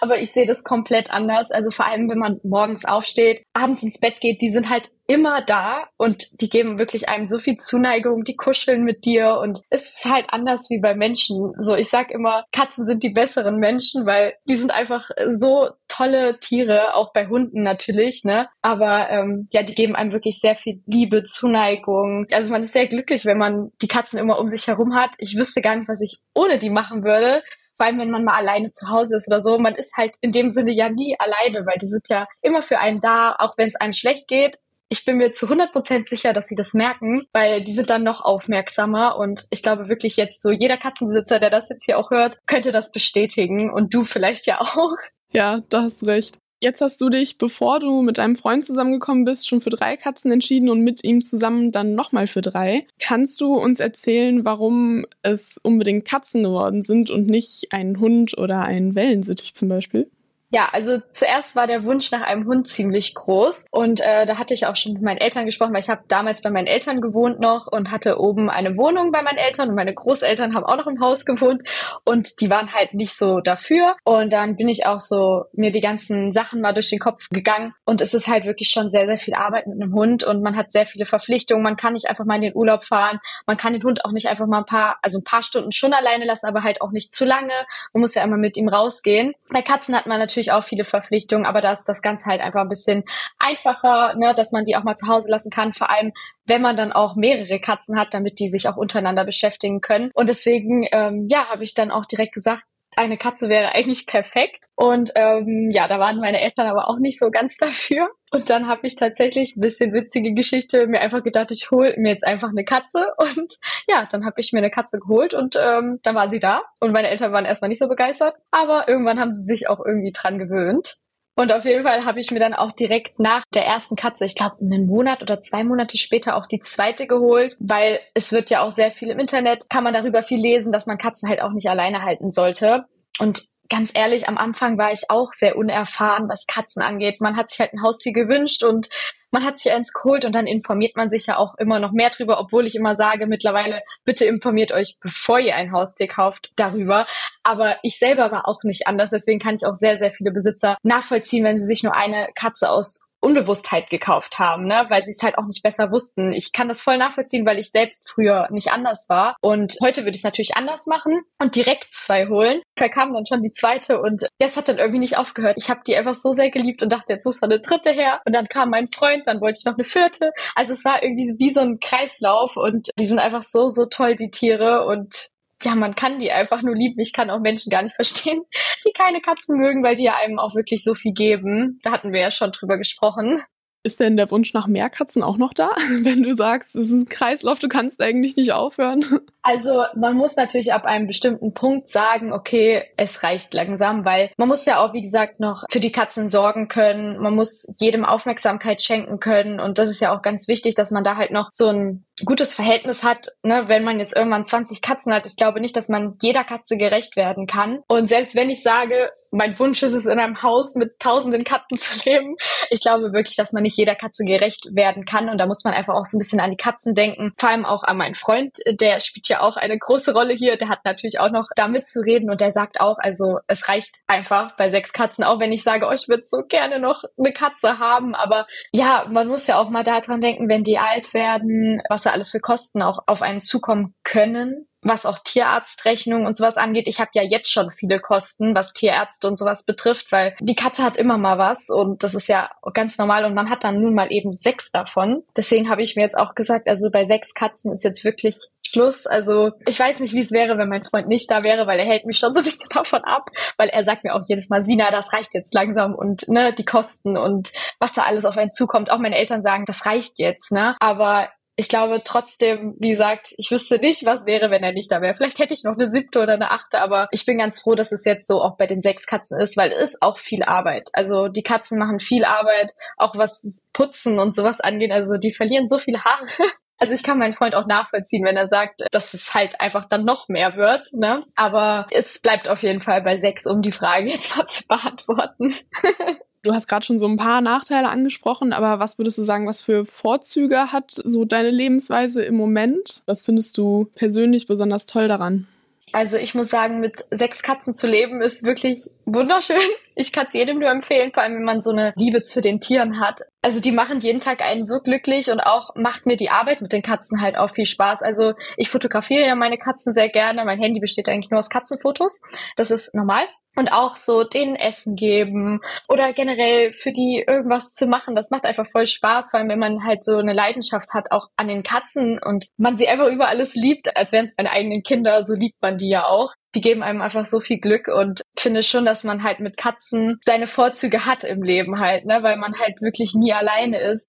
Aber 0.00 0.18
ich 0.18 0.32
sehe 0.32 0.46
das 0.46 0.64
komplett 0.64 1.10
anders. 1.10 1.50
Also 1.50 1.70
vor 1.70 1.86
allem, 1.86 2.08
wenn 2.10 2.18
man 2.18 2.40
morgens 2.42 2.84
aufsteht, 2.84 3.42
abends 3.52 3.82
ins 3.82 4.00
Bett 4.00 4.20
geht, 4.20 4.42
die 4.42 4.50
sind 4.50 4.70
halt 4.70 4.90
immer 5.08 5.42
da 5.42 5.84
und 5.96 6.40
die 6.40 6.48
geben 6.48 6.78
wirklich 6.78 7.08
einem 7.08 7.24
so 7.24 7.38
viel 7.38 7.56
Zuneigung, 7.56 8.24
die 8.24 8.36
kuscheln 8.36 8.84
mit 8.84 9.04
dir 9.04 9.38
und 9.40 9.60
es 9.70 9.88
ist 9.88 10.12
halt 10.12 10.26
anders 10.30 10.68
wie 10.68 10.80
bei 10.80 10.94
Menschen. 10.94 11.52
So, 11.60 11.74
ich 11.74 11.88
sag 11.88 12.10
immer, 12.10 12.44
Katzen 12.52 12.84
sind 12.84 13.02
die 13.02 13.10
besseren 13.10 13.58
Menschen, 13.58 14.06
weil 14.06 14.34
die 14.48 14.56
sind 14.56 14.72
einfach 14.72 15.10
so 15.38 15.68
tolle 15.88 16.38
Tiere, 16.40 16.94
auch 16.94 17.12
bei 17.12 17.28
Hunden 17.28 17.62
natürlich, 17.62 18.24
ne? 18.24 18.48
Aber 18.62 19.08
ähm, 19.10 19.46
ja, 19.52 19.62
die 19.62 19.74
geben 19.74 19.94
einem 19.94 20.12
wirklich 20.12 20.40
sehr 20.40 20.56
viel 20.56 20.82
Liebe, 20.86 21.22
Zuneigung. 21.22 22.26
Also 22.32 22.50
man 22.50 22.62
ist 22.62 22.72
sehr 22.72 22.88
glücklich, 22.88 23.24
wenn 23.24 23.38
man 23.38 23.70
die 23.82 23.88
Katzen 23.88 24.18
immer 24.18 24.38
um 24.38 24.48
sich 24.48 24.66
herum 24.66 24.94
hat. 24.94 25.10
Ich 25.18 25.38
wüsste 25.38 25.60
gar 25.60 25.76
nicht, 25.76 25.88
was 25.88 26.00
ich 26.00 26.18
ohne 26.34 26.58
die 26.58 26.70
machen 26.70 27.04
würde 27.04 27.42
vor 27.76 27.86
allem 27.86 27.98
wenn 27.98 28.10
man 28.10 28.24
mal 28.24 28.34
alleine 28.34 28.70
zu 28.70 28.88
Hause 28.88 29.16
ist 29.16 29.28
oder 29.28 29.40
so, 29.40 29.58
man 29.58 29.74
ist 29.74 29.96
halt 29.96 30.16
in 30.20 30.32
dem 30.32 30.50
Sinne 30.50 30.72
ja 30.72 30.88
nie 30.88 31.16
alleine, 31.18 31.66
weil 31.66 31.78
die 31.78 31.86
sind 31.86 32.04
ja 32.08 32.26
immer 32.42 32.62
für 32.62 32.78
einen 32.78 33.00
da, 33.00 33.34
auch 33.38 33.56
wenn 33.56 33.68
es 33.68 33.76
einem 33.76 33.92
schlecht 33.92 34.28
geht. 34.28 34.58
Ich 34.88 35.04
bin 35.04 35.16
mir 35.16 35.32
zu 35.32 35.46
100% 35.46 36.08
sicher, 36.08 36.32
dass 36.32 36.46
sie 36.46 36.54
das 36.54 36.72
merken, 36.72 37.26
weil 37.32 37.64
die 37.64 37.72
sind 37.72 37.90
dann 37.90 38.04
noch 38.04 38.20
aufmerksamer 38.20 39.16
und 39.16 39.46
ich 39.50 39.62
glaube 39.62 39.88
wirklich 39.88 40.16
jetzt 40.16 40.42
so, 40.42 40.50
jeder 40.50 40.76
Katzenbesitzer, 40.76 41.40
der 41.40 41.50
das 41.50 41.68
jetzt 41.68 41.84
hier 41.84 41.98
auch 41.98 42.10
hört, 42.10 42.38
könnte 42.46 42.70
das 42.70 42.92
bestätigen 42.92 43.70
und 43.72 43.92
du 43.92 44.04
vielleicht 44.04 44.46
ja 44.46 44.60
auch. 44.60 44.94
Ja, 45.32 45.60
da 45.68 45.82
hast 45.82 46.02
du 46.02 46.06
recht. 46.06 46.38
Jetzt 46.66 46.80
hast 46.80 47.00
du 47.00 47.10
dich, 47.10 47.38
bevor 47.38 47.78
du 47.78 48.02
mit 48.02 48.18
deinem 48.18 48.34
Freund 48.34 48.66
zusammengekommen 48.66 49.24
bist, 49.24 49.46
schon 49.48 49.60
für 49.60 49.70
drei 49.70 49.96
Katzen 49.96 50.32
entschieden 50.32 50.68
und 50.68 50.80
mit 50.80 51.04
ihm 51.04 51.22
zusammen 51.22 51.70
dann 51.70 51.94
nochmal 51.94 52.26
für 52.26 52.40
drei. 52.40 52.88
Kannst 52.98 53.40
du 53.40 53.54
uns 53.54 53.78
erzählen, 53.78 54.44
warum 54.44 55.06
es 55.22 55.60
unbedingt 55.62 56.06
Katzen 56.06 56.42
geworden 56.42 56.82
sind 56.82 57.08
und 57.12 57.28
nicht 57.28 57.68
ein 57.70 58.00
Hund 58.00 58.36
oder 58.36 58.62
ein 58.62 58.96
Wellensittich 58.96 59.54
zum 59.54 59.68
Beispiel? 59.68 60.10
Ja, 60.50 60.68
also 60.72 61.00
zuerst 61.10 61.56
war 61.56 61.66
der 61.66 61.84
Wunsch 61.84 62.10
nach 62.12 62.22
einem 62.22 62.46
Hund 62.46 62.68
ziemlich 62.68 63.14
groß 63.14 63.66
und 63.72 64.00
äh, 64.00 64.26
da 64.26 64.38
hatte 64.38 64.54
ich 64.54 64.66
auch 64.66 64.76
schon 64.76 64.92
mit 64.92 65.02
meinen 65.02 65.18
Eltern 65.18 65.44
gesprochen, 65.44 65.74
weil 65.74 65.80
ich 65.80 65.88
habe 65.88 66.04
damals 66.06 66.40
bei 66.40 66.50
meinen 66.50 66.68
Eltern 66.68 67.00
gewohnt 67.00 67.40
noch 67.40 67.66
und 67.66 67.90
hatte 67.90 68.20
oben 68.20 68.48
eine 68.48 68.76
Wohnung 68.76 69.10
bei 69.10 69.22
meinen 69.22 69.38
Eltern 69.38 69.70
und 69.70 69.74
meine 69.74 69.92
Großeltern 69.92 70.54
haben 70.54 70.64
auch 70.64 70.76
noch 70.76 70.86
im 70.86 71.00
Haus 71.00 71.24
gewohnt 71.24 71.62
und 72.04 72.40
die 72.40 72.48
waren 72.48 72.72
halt 72.72 72.94
nicht 72.94 73.18
so 73.18 73.40
dafür 73.40 73.96
und 74.04 74.32
dann 74.32 74.56
bin 74.56 74.68
ich 74.68 74.86
auch 74.86 75.00
so 75.00 75.46
mir 75.52 75.72
die 75.72 75.80
ganzen 75.80 76.32
Sachen 76.32 76.60
mal 76.60 76.72
durch 76.72 76.90
den 76.90 77.00
Kopf 77.00 77.28
gegangen 77.30 77.74
und 77.84 78.00
es 78.00 78.14
ist 78.14 78.28
halt 78.28 78.44
wirklich 78.44 78.70
schon 78.70 78.88
sehr 78.90 79.06
sehr 79.06 79.18
viel 79.18 79.34
Arbeit 79.34 79.66
mit 79.66 79.82
einem 79.82 79.94
Hund 79.94 80.22
und 80.22 80.42
man 80.42 80.56
hat 80.56 80.70
sehr 80.70 80.86
viele 80.86 81.06
Verpflichtungen, 81.06 81.64
man 81.64 81.76
kann 81.76 81.94
nicht 81.94 82.08
einfach 82.08 82.24
mal 82.24 82.36
in 82.36 82.42
den 82.42 82.56
Urlaub 82.56 82.84
fahren, 82.84 83.18
man 83.46 83.56
kann 83.56 83.72
den 83.72 83.82
Hund 83.82 84.04
auch 84.04 84.12
nicht 84.12 84.28
einfach 84.28 84.46
mal 84.46 84.58
ein 84.58 84.64
paar 84.64 84.98
also 85.02 85.18
ein 85.18 85.24
paar 85.24 85.42
Stunden 85.42 85.72
schon 85.72 85.92
alleine 85.92 86.24
lassen, 86.24 86.46
aber 86.46 86.62
halt 86.62 86.80
auch 86.82 86.92
nicht 86.92 87.12
zu 87.12 87.24
lange. 87.24 87.52
Man 87.92 88.00
muss 88.00 88.14
ja 88.14 88.22
immer 88.22 88.36
mit 88.36 88.56
ihm 88.56 88.68
rausgehen. 88.68 89.34
Bei 89.50 89.62
Katzen 89.62 89.96
hat 89.96 90.06
man 90.06 90.18
natürlich 90.18 90.35
natürlich 90.36 90.52
auch 90.52 90.64
viele 90.64 90.84
Verpflichtungen, 90.84 91.46
aber 91.46 91.60
da 91.60 91.72
ist 91.72 91.86
das 91.86 92.02
Ganze 92.02 92.26
halt 92.26 92.40
einfach 92.40 92.60
ein 92.60 92.68
bisschen 92.68 93.04
einfacher, 93.38 94.14
ne, 94.16 94.34
dass 94.34 94.52
man 94.52 94.64
die 94.64 94.76
auch 94.76 94.84
mal 94.84 94.96
zu 94.96 95.08
Hause 95.08 95.30
lassen 95.30 95.50
kann. 95.50 95.72
Vor 95.72 95.90
allem, 95.90 96.12
wenn 96.44 96.60
man 96.60 96.76
dann 96.76 96.92
auch 96.92 97.16
mehrere 97.16 97.58
Katzen 97.58 97.98
hat, 97.98 98.12
damit 98.12 98.38
die 98.38 98.48
sich 98.48 98.68
auch 98.68 98.76
untereinander 98.76 99.24
beschäftigen 99.24 99.80
können. 99.80 100.10
Und 100.14 100.28
deswegen, 100.28 100.86
ähm, 100.92 101.24
ja, 101.28 101.48
habe 101.48 101.64
ich 101.64 101.74
dann 101.74 101.90
auch 101.90 102.04
direkt 102.04 102.34
gesagt, 102.34 102.64
eine 102.96 103.16
Katze 103.18 103.48
wäre 103.48 103.74
eigentlich 103.74 104.06
perfekt. 104.06 104.66
Und 104.74 105.12
ähm, 105.16 105.70
ja, 105.72 105.88
da 105.88 105.98
waren 105.98 106.18
meine 106.18 106.40
Eltern 106.40 106.66
aber 106.66 106.88
auch 106.88 106.98
nicht 106.98 107.18
so 107.18 107.30
ganz 107.30 107.56
dafür. 107.60 108.08
Und 108.36 108.50
dann 108.50 108.68
habe 108.68 108.86
ich 108.86 108.96
tatsächlich 108.96 109.56
ein 109.56 109.62
bisschen 109.62 109.94
witzige 109.94 110.34
Geschichte 110.34 110.86
mir 110.88 111.00
einfach 111.00 111.22
gedacht, 111.22 111.50
ich 111.52 111.70
hole 111.70 111.94
mir 111.96 112.10
jetzt 112.10 112.26
einfach 112.26 112.50
eine 112.50 112.64
Katze. 112.64 113.06
Und 113.18 113.54
ja, 113.88 114.06
dann 114.12 114.26
habe 114.26 114.42
ich 114.42 114.52
mir 114.52 114.58
eine 114.58 114.70
Katze 114.70 114.98
geholt 114.98 115.32
und 115.32 115.56
ähm, 115.58 116.00
dann 116.02 116.14
war 116.14 116.28
sie 116.28 116.38
da. 116.38 116.60
Und 116.78 116.92
meine 116.92 117.08
Eltern 117.08 117.32
waren 117.32 117.46
erstmal 117.46 117.70
nicht 117.70 117.78
so 117.78 117.88
begeistert. 117.88 118.34
Aber 118.50 118.88
irgendwann 118.88 119.18
haben 119.18 119.32
sie 119.32 119.44
sich 119.44 119.70
auch 119.70 119.80
irgendwie 119.82 120.12
dran 120.12 120.38
gewöhnt. 120.38 120.98
Und 121.34 121.50
auf 121.50 121.64
jeden 121.64 121.82
Fall 121.82 122.04
habe 122.04 122.20
ich 122.20 122.30
mir 122.30 122.38
dann 122.38 122.52
auch 122.52 122.72
direkt 122.72 123.20
nach 123.20 123.42
der 123.54 123.64
ersten 123.64 123.96
Katze, 123.96 124.26
ich 124.26 124.34
glaube 124.34 124.56
einen 124.60 124.86
Monat 124.86 125.22
oder 125.22 125.40
zwei 125.40 125.64
Monate 125.64 125.96
später 125.96 126.36
auch 126.36 126.46
die 126.46 126.60
zweite 126.60 127.06
geholt, 127.06 127.56
weil 127.58 128.00
es 128.12 128.32
wird 128.32 128.50
ja 128.50 128.62
auch 128.62 128.72
sehr 128.72 128.90
viel 128.90 129.08
im 129.08 129.18
Internet, 129.18 129.70
kann 129.70 129.84
man 129.84 129.94
darüber 129.94 130.22
viel 130.22 130.40
lesen, 130.40 130.72
dass 130.72 130.86
man 130.86 130.98
Katzen 130.98 131.28
halt 131.28 131.40
auch 131.40 131.52
nicht 131.52 131.68
alleine 131.70 132.02
halten 132.02 132.32
sollte. 132.32 132.84
Und 133.18 133.48
ganz 133.68 133.90
ehrlich, 133.94 134.28
am 134.28 134.38
Anfang 134.38 134.78
war 134.78 134.92
ich 134.92 135.10
auch 135.10 135.32
sehr 135.32 135.56
unerfahren, 135.56 136.28
was 136.28 136.46
Katzen 136.46 136.82
angeht. 136.82 137.20
Man 137.20 137.36
hat 137.36 137.50
sich 137.50 137.60
halt 137.60 137.72
ein 137.72 137.82
Haustier 137.82 138.12
gewünscht 138.12 138.62
und 138.62 138.88
man 139.30 139.44
hat 139.44 139.58
sich 139.58 139.72
eins 139.72 139.92
geholt 139.92 140.24
und 140.24 140.34
dann 140.34 140.46
informiert 140.46 140.96
man 140.96 141.10
sich 141.10 141.26
ja 141.26 141.36
auch 141.36 141.54
immer 141.58 141.78
noch 141.78 141.92
mehr 141.92 142.10
drüber, 142.10 142.38
obwohl 142.40 142.66
ich 142.66 142.74
immer 142.74 142.94
sage 142.94 143.26
mittlerweile, 143.26 143.82
bitte 144.04 144.24
informiert 144.24 144.72
euch, 144.72 144.96
bevor 145.00 145.38
ihr 145.38 145.54
ein 145.56 145.72
Haustier 145.72 146.08
kauft, 146.08 146.52
darüber. 146.56 147.06
Aber 147.42 147.76
ich 147.82 147.98
selber 147.98 148.30
war 148.30 148.48
auch 148.48 148.62
nicht 148.62 148.86
anders, 148.86 149.10
deswegen 149.10 149.40
kann 149.40 149.56
ich 149.56 149.66
auch 149.66 149.74
sehr, 149.74 149.98
sehr 149.98 150.12
viele 150.12 150.30
Besitzer 150.30 150.76
nachvollziehen, 150.82 151.44
wenn 151.44 151.60
sie 151.60 151.66
sich 151.66 151.82
nur 151.82 151.96
eine 151.96 152.28
Katze 152.34 152.70
aus 152.70 153.02
Unbewusstheit 153.20 153.90
gekauft 153.90 154.38
haben, 154.38 154.66
ne? 154.66 154.84
weil 154.88 155.04
sie 155.04 155.12
es 155.12 155.22
halt 155.22 155.38
auch 155.38 155.46
nicht 155.46 155.62
besser 155.62 155.90
wussten. 155.90 156.32
Ich 156.32 156.52
kann 156.52 156.68
das 156.68 156.82
voll 156.82 156.98
nachvollziehen, 156.98 157.46
weil 157.46 157.58
ich 157.58 157.70
selbst 157.70 158.08
früher 158.08 158.48
nicht 158.50 158.72
anders 158.72 159.06
war. 159.08 159.36
Und 159.40 159.76
heute 159.82 160.02
würde 160.02 160.12
ich 160.12 160.18
es 160.18 160.24
natürlich 160.24 160.56
anders 160.56 160.86
machen 160.86 161.22
und 161.40 161.54
direkt 161.54 161.92
zwei 161.92 162.28
holen. 162.28 162.60
Da 162.76 162.88
kam 162.88 163.12
dann 163.12 163.26
schon 163.26 163.42
die 163.42 163.52
zweite 163.52 164.00
und 164.00 164.26
das 164.38 164.56
hat 164.56 164.68
dann 164.68 164.78
irgendwie 164.78 165.00
nicht 165.00 165.16
aufgehört. 165.16 165.58
Ich 165.58 165.70
habe 165.70 165.80
die 165.86 165.96
einfach 165.96 166.14
so 166.14 166.32
sehr 166.32 166.50
geliebt 166.50 166.82
und 166.82 166.92
dachte, 166.92 167.12
jetzt 167.12 167.24
muss 167.24 167.40
noch 167.40 167.48
eine 167.48 167.60
dritte 167.60 167.90
her. 167.90 168.20
Und 168.24 168.34
dann 168.34 168.46
kam 168.46 168.70
mein 168.70 168.88
Freund, 168.88 169.26
dann 169.26 169.40
wollte 169.40 169.58
ich 169.58 169.64
noch 169.64 169.74
eine 169.74 169.84
vierte. 169.84 170.32
Also 170.54 170.72
es 170.72 170.84
war 170.84 171.02
irgendwie 171.02 171.34
wie 171.38 171.52
so 171.52 171.60
ein 171.60 171.80
Kreislauf 171.80 172.56
und 172.56 172.90
die 172.98 173.06
sind 173.06 173.18
einfach 173.18 173.42
so, 173.42 173.68
so 173.68 173.86
toll, 173.86 174.16
die 174.16 174.30
Tiere. 174.30 174.86
Und 174.86 175.30
ja, 175.66 175.74
man 175.74 175.96
kann 175.96 176.20
die 176.20 176.30
einfach 176.30 176.62
nur 176.62 176.76
lieben. 176.76 177.00
Ich 177.00 177.12
kann 177.12 177.28
auch 177.28 177.40
Menschen 177.40 177.70
gar 177.70 177.82
nicht 177.82 177.96
verstehen, 177.96 178.42
die 178.86 178.92
keine 178.92 179.20
Katzen 179.20 179.58
mögen, 179.58 179.82
weil 179.82 179.96
die 179.96 180.04
ja 180.04 180.14
einem 180.16 180.38
auch 180.38 180.54
wirklich 180.54 180.84
so 180.84 180.94
viel 180.94 181.12
geben. 181.12 181.80
Da 181.82 181.90
hatten 181.90 182.12
wir 182.12 182.20
ja 182.20 182.30
schon 182.30 182.52
drüber 182.52 182.78
gesprochen. 182.78 183.42
Ist 183.82 184.00
denn 184.00 184.16
der 184.16 184.30
Wunsch 184.32 184.52
nach 184.52 184.66
mehr 184.66 184.90
Katzen 184.90 185.22
auch 185.22 185.36
noch 185.36 185.54
da? 185.54 185.70
Wenn 186.02 186.22
du 186.22 186.34
sagst, 186.34 186.74
es 186.76 186.86
ist 186.86 186.92
ein 186.92 187.06
Kreislauf, 187.06 187.58
du 187.58 187.68
kannst 187.68 188.00
eigentlich 188.00 188.36
nicht 188.36 188.52
aufhören. 188.52 189.04
Also 189.48 189.84
man 189.94 190.16
muss 190.16 190.34
natürlich 190.34 190.72
ab 190.72 190.86
einem 190.86 191.06
bestimmten 191.06 191.54
Punkt 191.54 191.88
sagen, 191.88 192.32
okay, 192.32 192.82
es 192.96 193.22
reicht 193.22 193.54
langsam, 193.54 194.04
weil 194.04 194.32
man 194.36 194.48
muss 194.48 194.66
ja 194.66 194.84
auch, 194.84 194.92
wie 194.92 195.02
gesagt, 195.02 195.38
noch 195.38 195.62
für 195.70 195.78
die 195.78 195.92
Katzen 195.92 196.28
sorgen 196.28 196.66
können. 196.66 197.22
Man 197.22 197.36
muss 197.36 197.72
jedem 197.78 198.04
Aufmerksamkeit 198.04 198.82
schenken 198.82 199.20
können. 199.20 199.60
Und 199.60 199.78
das 199.78 199.88
ist 199.88 200.00
ja 200.00 200.12
auch 200.12 200.22
ganz 200.22 200.48
wichtig, 200.48 200.74
dass 200.74 200.90
man 200.90 201.04
da 201.04 201.14
halt 201.14 201.30
noch 201.30 201.50
so 201.52 201.68
ein 201.68 202.05
gutes 202.24 202.54
Verhältnis 202.54 203.02
hat, 203.02 203.28
ne, 203.42 203.64
wenn 203.66 203.84
man 203.84 204.00
jetzt 204.00 204.16
irgendwann 204.16 204.44
20 204.44 204.80
Katzen 204.80 205.12
hat. 205.12 205.26
Ich 205.26 205.36
glaube 205.36 205.60
nicht, 205.60 205.76
dass 205.76 205.88
man 205.88 206.12
jeder 206.22 206.44
Katze 206.44 206.76
gerecht 206.76 207.16
werden 207.16 207.46
kann. 207.46 207.80
Und 207.88 208.08
selbst 208.08 208.34
wenn 208.34 208.50
ich 208.50 208.62
sage, 208.62 209.10
mein 209.36 209.58
Wunsch 209.58 209.82
ist 209.82 209.92
es, 209.92 210.04
in 210.04 210.18
einem 210.18 210.42
Haus 210.42 210.74
mit 210.74 210.98
tausenden 210.98 211.44
Katzen 211.44 211.78
zu 211.78 212.08
leben. 212.08 212.36
Ich 212.70 212.80
glaube 212.80 213.12
wirklich, 213.12 213.36
dass 213.36 213.52
man 213.52 213.62
nicht 213.62 213.76
jeder 213.76 213.94
Katze 213.94 214.24
gerecht 214.24 214.66
werden 214.72 215.04
kann. 215.04 215.28
Und 215.28 215.38
da 215.38 215.46
muss 215.46 215.64
man 215.64 215.74
einfach 215.74 215.94
auch 215.94 216.06
so 216.06 216.16
ein 216.16 216.20
bisschen 216.20 216.40
an 216.40 216.50
die 216.50 216.56
Katzen 216.56 216.94
denken. 216.94 217.32
Vor 217.36 217.50
allem 217.50 217.64
auch 217.64 217.82
an 217.84 217.96
meinen 217.96 218.14
Freund, 218.14 218.58
der 218.66 219.00
spielt 219.00 219.28
ja 219.28 219.40
auch 219.40 219.56
eine 219.56 219.78
große 219.78 220.12
Rolle 220.12 220.34
hier. 220.34 220.56
Der 220.56 220.68
hat 220.68 220.84
natürlich 220.84 221.20
auch 221.20 221.30
noch 221.30 221.48
da 221.54 221.68
mitzureden 221.68 222.30
und 222.30 222.40
der 222.40 222.50
sagt 222.50 222.80
auch, 222.80 222.96
also 222.98 223.38
es 223.46 223.68
reicht 223.68 223.96
einfach 224.06 224.56
bei 224.56 224.70
sechs 224.70 224.92
Katzen, 224.92 225.24
auch 225.24 225.40
wenn 225.40 225.52
ich 225.52 225.62
sage, 225.62 225.86
oh, 225.86 225.92
ich 225.92 226.08
würde 226.08 226.24
so 226.24 226.42
gerne 226.48 226.80
noch 226.80 227.02
eine 227.18 227.32
Katze 227.32 227.78
haben. 227.78 228.14
Aber 228.14 228.46
ja, 228.72 229.06
man 229.10 229.28
muss 229.28 229.46
ja 229.46 229.58
auch 229.58 229.70
mal 229.70 229.84
daran 229.84 230.20
denken, 230.20 230.48
wenn 230.48 230.64
die 230.64 230.78
alt 230.78 231.12
werden, 231.14 231.82
was 231.88 232.05
da 232.06 232.12
alles 232.12 232.30
für 232.30 232.40
Kosten 232.40 232.82
auch 232.82 233.00
auf 233.06 233.22
einen 233.22 233.40
zukommen 233.40 233.94
können 234.04 234.66
was 234.88 235.06
auch 235.06 235.18
Tierarztrechnung 235.18 236.26
und 236.26 236.36
sowas 236.36 236.56
angeht. 236.56 236.86
Ich 236.86 237.00
habe 237.00 237.10
ja 237.14 237.22
jetzt 237.22 237.50
schon 237.50 237.70
viele 237.70 238.00
Kosten, 238.00 238.54
was 238.54 238.72
Tierärzte 238.72 239.26
und 239.26 239.38
sowas 239.38 239.64
betrifft, 239.64 240.12
weil 240.12 240.36
die 240.40 240.54
Katze 240.54 240.82
hat 240.82 240.96
immer 240.96 241.18
mal 241.18 241.38
was 241.38 241.68
und 241.68 242.02
das 242.02 242.14
ist 242.14 242.28
ja 242.28 242.50
ganz 242.72 242.98
normal 242.98 243.24
und 243.24 243.34
man 243.34 243.50
hat 243.50 243.64
dann 243.64 243.80
nun 243.80 243.94
mal 243.94 244.12
eben 244.12 244.36
sechs 244.36 244.70
davon. 244.70 245.22
Deswegen 245.36 245.68
habe 245.68 245.82
ich 245.82 245.96
mir 245.96 246.02
jetzt 246.02 246.16
auch 246.16 246.34
gesagt, 246.34 246.68
also 246.68 246.90
bei 246.90 247.06
sechs 247.06 247.34
Katzen 247.34 247.72
ist 247.72 247.84
jetzt 247.84 248.04
wirklich 248.04 248.36
Schluss. 248.62 249.06
Also 249.06 249.52
ich 249.66 249.78
weiß 249.78 250.00
nicht, 250.00 250.12
wie 250.12 250.20
es 250.20 250.32
wäre, 250.32 250.58
wenn 250.58 250.68
mein 250.68 250.82
Freund 250.82 251.08
nicht 251.08 251.30
da 251.30 251.42
wäre, 251.42 251.66
weil 251.66 251.78
er 251.78 251.86
hält 251.86 252.04
mich 252.04 252.18
schon 252.18 252.34
so 252.34 252.40
ein 252.40 252.44
bisschen 252.44 252.68
davon 252.74 253.04
ab, 253.04 253.30
weil 253.56 253.68
er 253.68 253.84
sagt 253.84 254.04
mir 254.04 254.14
auch 254.14 254.24
jedes 254.26 254.48
Mal, 254.48 254.64
Sina, 254.64 254.90
das 254.90 255.12
reicht 255.12 255.34
jetzt 255.34 255.54
langsam 255.54 255.94
und 255.94 256.28
ne, 256.28 256.52
die 256.52 256.64
Kosten 256.64 257.16
und 257.16 257.52
was 257.78 257.94
da 257.94 258.02
alles 258.02 258.24
auf 258.24 258.36
einen 258.36 258.50
zukommt. 258.50 258.90
Auch 258.90 258.98
meine 258.98 259.16
Eltern 259.16 259.42
sagen, 259.42 259.64
das 259.66 259.86
reicht 259.86 260.18
jetzt, 260.18 260.52
ne? 260.52 260.76
Aber 260.80 261.28
ich 261.56 261.68
glaube 261.68 262.02
trotzdem, 262.04 262.74
wie 262.78 262.90
gesagt, 262.90 263.34
ich 263.38 263.50
wüsste 263.50 263.78
nicht, 263.78 264.04
was 264.04 264.26
wäre, 264.26 264.50
wenn 264.50 264.62
er 264.62 264.72
nicht 264.72 264.92
da 264.92 265.00
wäre. 265.00 265.14
Vielleicht 265.14 265.38
hätte 265.38 265.54
ich 265.54 265.64
noch 265.64 265.72
eine 265.72 265.88
siebte 265.88 266.20
oder 266.20 266.34
eine 266.34 266.50
achte, 266.50 266.80
aber 266.80 267.08
ich 267.12 267.24
bin 267.24 267.38
ganz 267.38 267.60
froh, 267.60 267.74
dass 267.74 267.92
es 267.92 268.04
jetzt 268.04 268.28
so 268.28 268.42
auch 268.42 268.58
bei 268.58 268.66
den 268.66 268.82
sechs 268.82 269.06
Katzen 269.06 269.40
ist, 269.40 269.56
weil 269.56 269.72
es 269.72 269.92
ist 269.92 270.02
auch 270.02 270.18
viel 270.18 270.42
Arbeit. 270.42 270.90
Also 270.92 271.28
die 271.28 271.42
Katzen 271.42 271.78
machen 271.78 271.98
viel 271.98 272.26
Arbeit, 272.26 272.72
auch 272.98 273.16
was 273.16 273.64
Putzen 273.72 274.18
und 274.18 274.36
sowas 274.36 274.60
angeht. 274.60 274.92
Also 274.92 275.16
die 275.16 275.32
verlieren 275.32 275.66
so 275.66 275.78
viele 275.78 276.04
Haare. 276.04 276.26
Also 276.78 276.92
ich 276.92 277.02
kann 277.02 277.18
meinen 277.18 277.32
Freund 277.32 277.54
auch 277.54 277.66
nachvollziehen, 277.66 278.22
wenn 278.26 278.36
er 278.36 278.48
sagt, 278.48 278.82
dass 278.92 279.14
es 279.14 279.32
halt 279.32 279.62
einfach 279.62 279.86
dann 279.86 280.04
noch 280.04 280.28
mehr 280.28 280.56
wird. 280.56 280.92
Ne? 280.92 281.24
Aber 281.34 281.86
es 281.90 282.20
bleibt 282.20 282.50
auf 282.50 282.62
jeden 282.62 282.82
Fall 282.82 283.00
bei 283.00 283.16
sechs, 283.16 283.46
um 283.46 283.62
die 283.62 283.72
Frage 283.72 284.06
jetzt 284.10 284.36
mal 284.36 284.44
zu 284.44 284.66
beantworten. 284.68 285.54
Du 286.46 286.54
hast 286.54 286.68
gerade 286.68 286.86
schon 286.86 287.00
so 287.00 287.08
ein 287.08 287.16
paar 287.16 287.40
Nachteile 287.40 287.88
angesprochen, 287.88 288.52
aber 288.52 288.78
was 288.78 288.98
würdest 288.98 289.18
du 289.18 289.24
sagen, 289.24 289.48
was 289.48 289.62
für 289.62 289.84
Vorzüge 289.84 290.70
hat 290.70 290.92
so 290.92 291.24
deine 291.24 291.50
Lebensweise 291.50 292.22
im 292.22 292.36
Moment? 292.36 293.02
Was 293.04 293.24
findest 293.24 293.58
du 293.58 293.90
persönlich 293.96 294.46
besonders 294.46 294.86
toll 294.86 295.08
daran? 295.08 295.48
Also 295.92 296.16
ich 296.16 296.36
muss 296.36 296.48
sagen, 296.48 296.78
mit 296.78 297.04
sechs 297.10 297.42
Katzen 297.42 297.74
zu 297.74 297.88
leben 297.88 298.22
ist 298.22 298.44
wirklich 298.44 298.88
wunderschön. 299.06 299.56
Ich 299.96 300.12
kann 300.12 300.26
es 300.28 300.34
jedem 300.34 300.60
nur 300.60 300.68
empfehlen, 300.68 301.10
vor 301.12 301.24
allem 301.24 301.36
wenn 301.36 301.44
man 301.44 301.62
so 301.62 301.70
eine 301.70 301.92
Liebe 301.96 302.22
zu 302.22 302.40
den 302.40 302.60
Tieren 302.60 303.00
hat. 303.00 303.22
Also 303.42 303.60
die 303.60 303.72
machen 303.72 304.00
jeden 304.00 304.20
Tag 304.20 304.40
einen 304.40 304.66
so 304.66 304.80
glücklich 304.80 305.30
und 305.30 305.40
auch 305.40 305.74
macht 305.74 306.06
mir 306.06 306.16
die 306.16 306.30
Arbeit 306.30 306.60
mit 306.60 306.72
den 306.72 306.82
Katzen 306.82 307.22
halt 307.22 307.36
auch 307.36 307.50
viel 307.50 307.66
Spaß. 307.66 308.02
Also 308.02 308.34
ich 308.56 308.68
fotografiere 308.68 309.26
ja 309.26 309.34
meine 309.34 309.58
Katzen 309.58 309.94
sehr 309.94 310.10
gerne. 310.10 310.44
Mein 310.44 310.60
Handy 310.60 310.78
besteht 310.78 311.08
eigentlich 311.08 311.30
nur 311.30 311.40
aus 311.40 311.48
Katzenfotos. 311.48 312.20
Das 312.56 312.70
ist 312.70 312.94
normal 312.94 313.24
und 313.56 313.68
auch 313.68 313.96
so 313.96 314.24
denen 314.24 314.54
Essen 314.54 314.96
geben 314.96 315.60
oder 315.88 316.12
generell 316.12 316.72
für 316.72 316.92
die 316.92 317.24
irgendwas 317.26 317.74
zu 317.74 317.86
machen. 317.86 318.14
Das 318.14 318.30
macht 318.30 318.44
einfach 318.44 318.66
voll 318.66 318.86
Spaß, 318.86 319.30
vor 319.30 319.40
allem 319.40 319.48
wenn 319.48 319.58
man 319.58 319.84
halt 319.84 320.04
so 320.04 320.16
eine 320.18 320.32
Leidenschaft 320.32 320.92
hat, 320.94 321.10
auch 321.10 321.28
an 321.36 321.48
den 321.48 321.62
Katzen 321.62 322.20
und 322.22 322.46
man 322.56 322.78
sie 322.78 322.88
einfach 322.88 323.08
über 323.08 323.28
alles 323.28 323.54
liebt, 323.54 323.96
als 323.96 324.12
wären 324.12 324.26
es 324.26 324.34
meine 324.36 324.52
eigenen 324.52 324.82
Kinder, 324.82 325.26
so 325.26 325.34
liebt 325.34 325.60
man 325.62 325.78
die 325.78 325.88
ja 325.88 326.04
auch. 326.06 326.34
Die 326.54 326.60
geben 326.60 326.82
einem 326.82 327.02
einfach 327.02 327.26
so 327.26 327.40
viel 327.40 327.58
Glück 327.58 327.88
und 327.88 328.22
finde 328.38 328.62
schon, 328.62 328.86
dass 328.86 329.04
man 329.04 329.22
halt 329.22 329.40
mit 329.40 329.56
Katzen 329.56 330.18
seine 330.24 330.46
Vorzüge 330.46 331.04
hat 331.04 331.24
im 331.24 331.42
Leben 331.42 331.80
halt, 331.80 332.06
ne, 332.06 332.22
weil 332.22 332.36
man 332.36 332.58
halt 332.58 332.80
wirklich 332.80 333.14
nie 333.14 333.32
alleine 333.32 333.78
ist. 333.80 334.08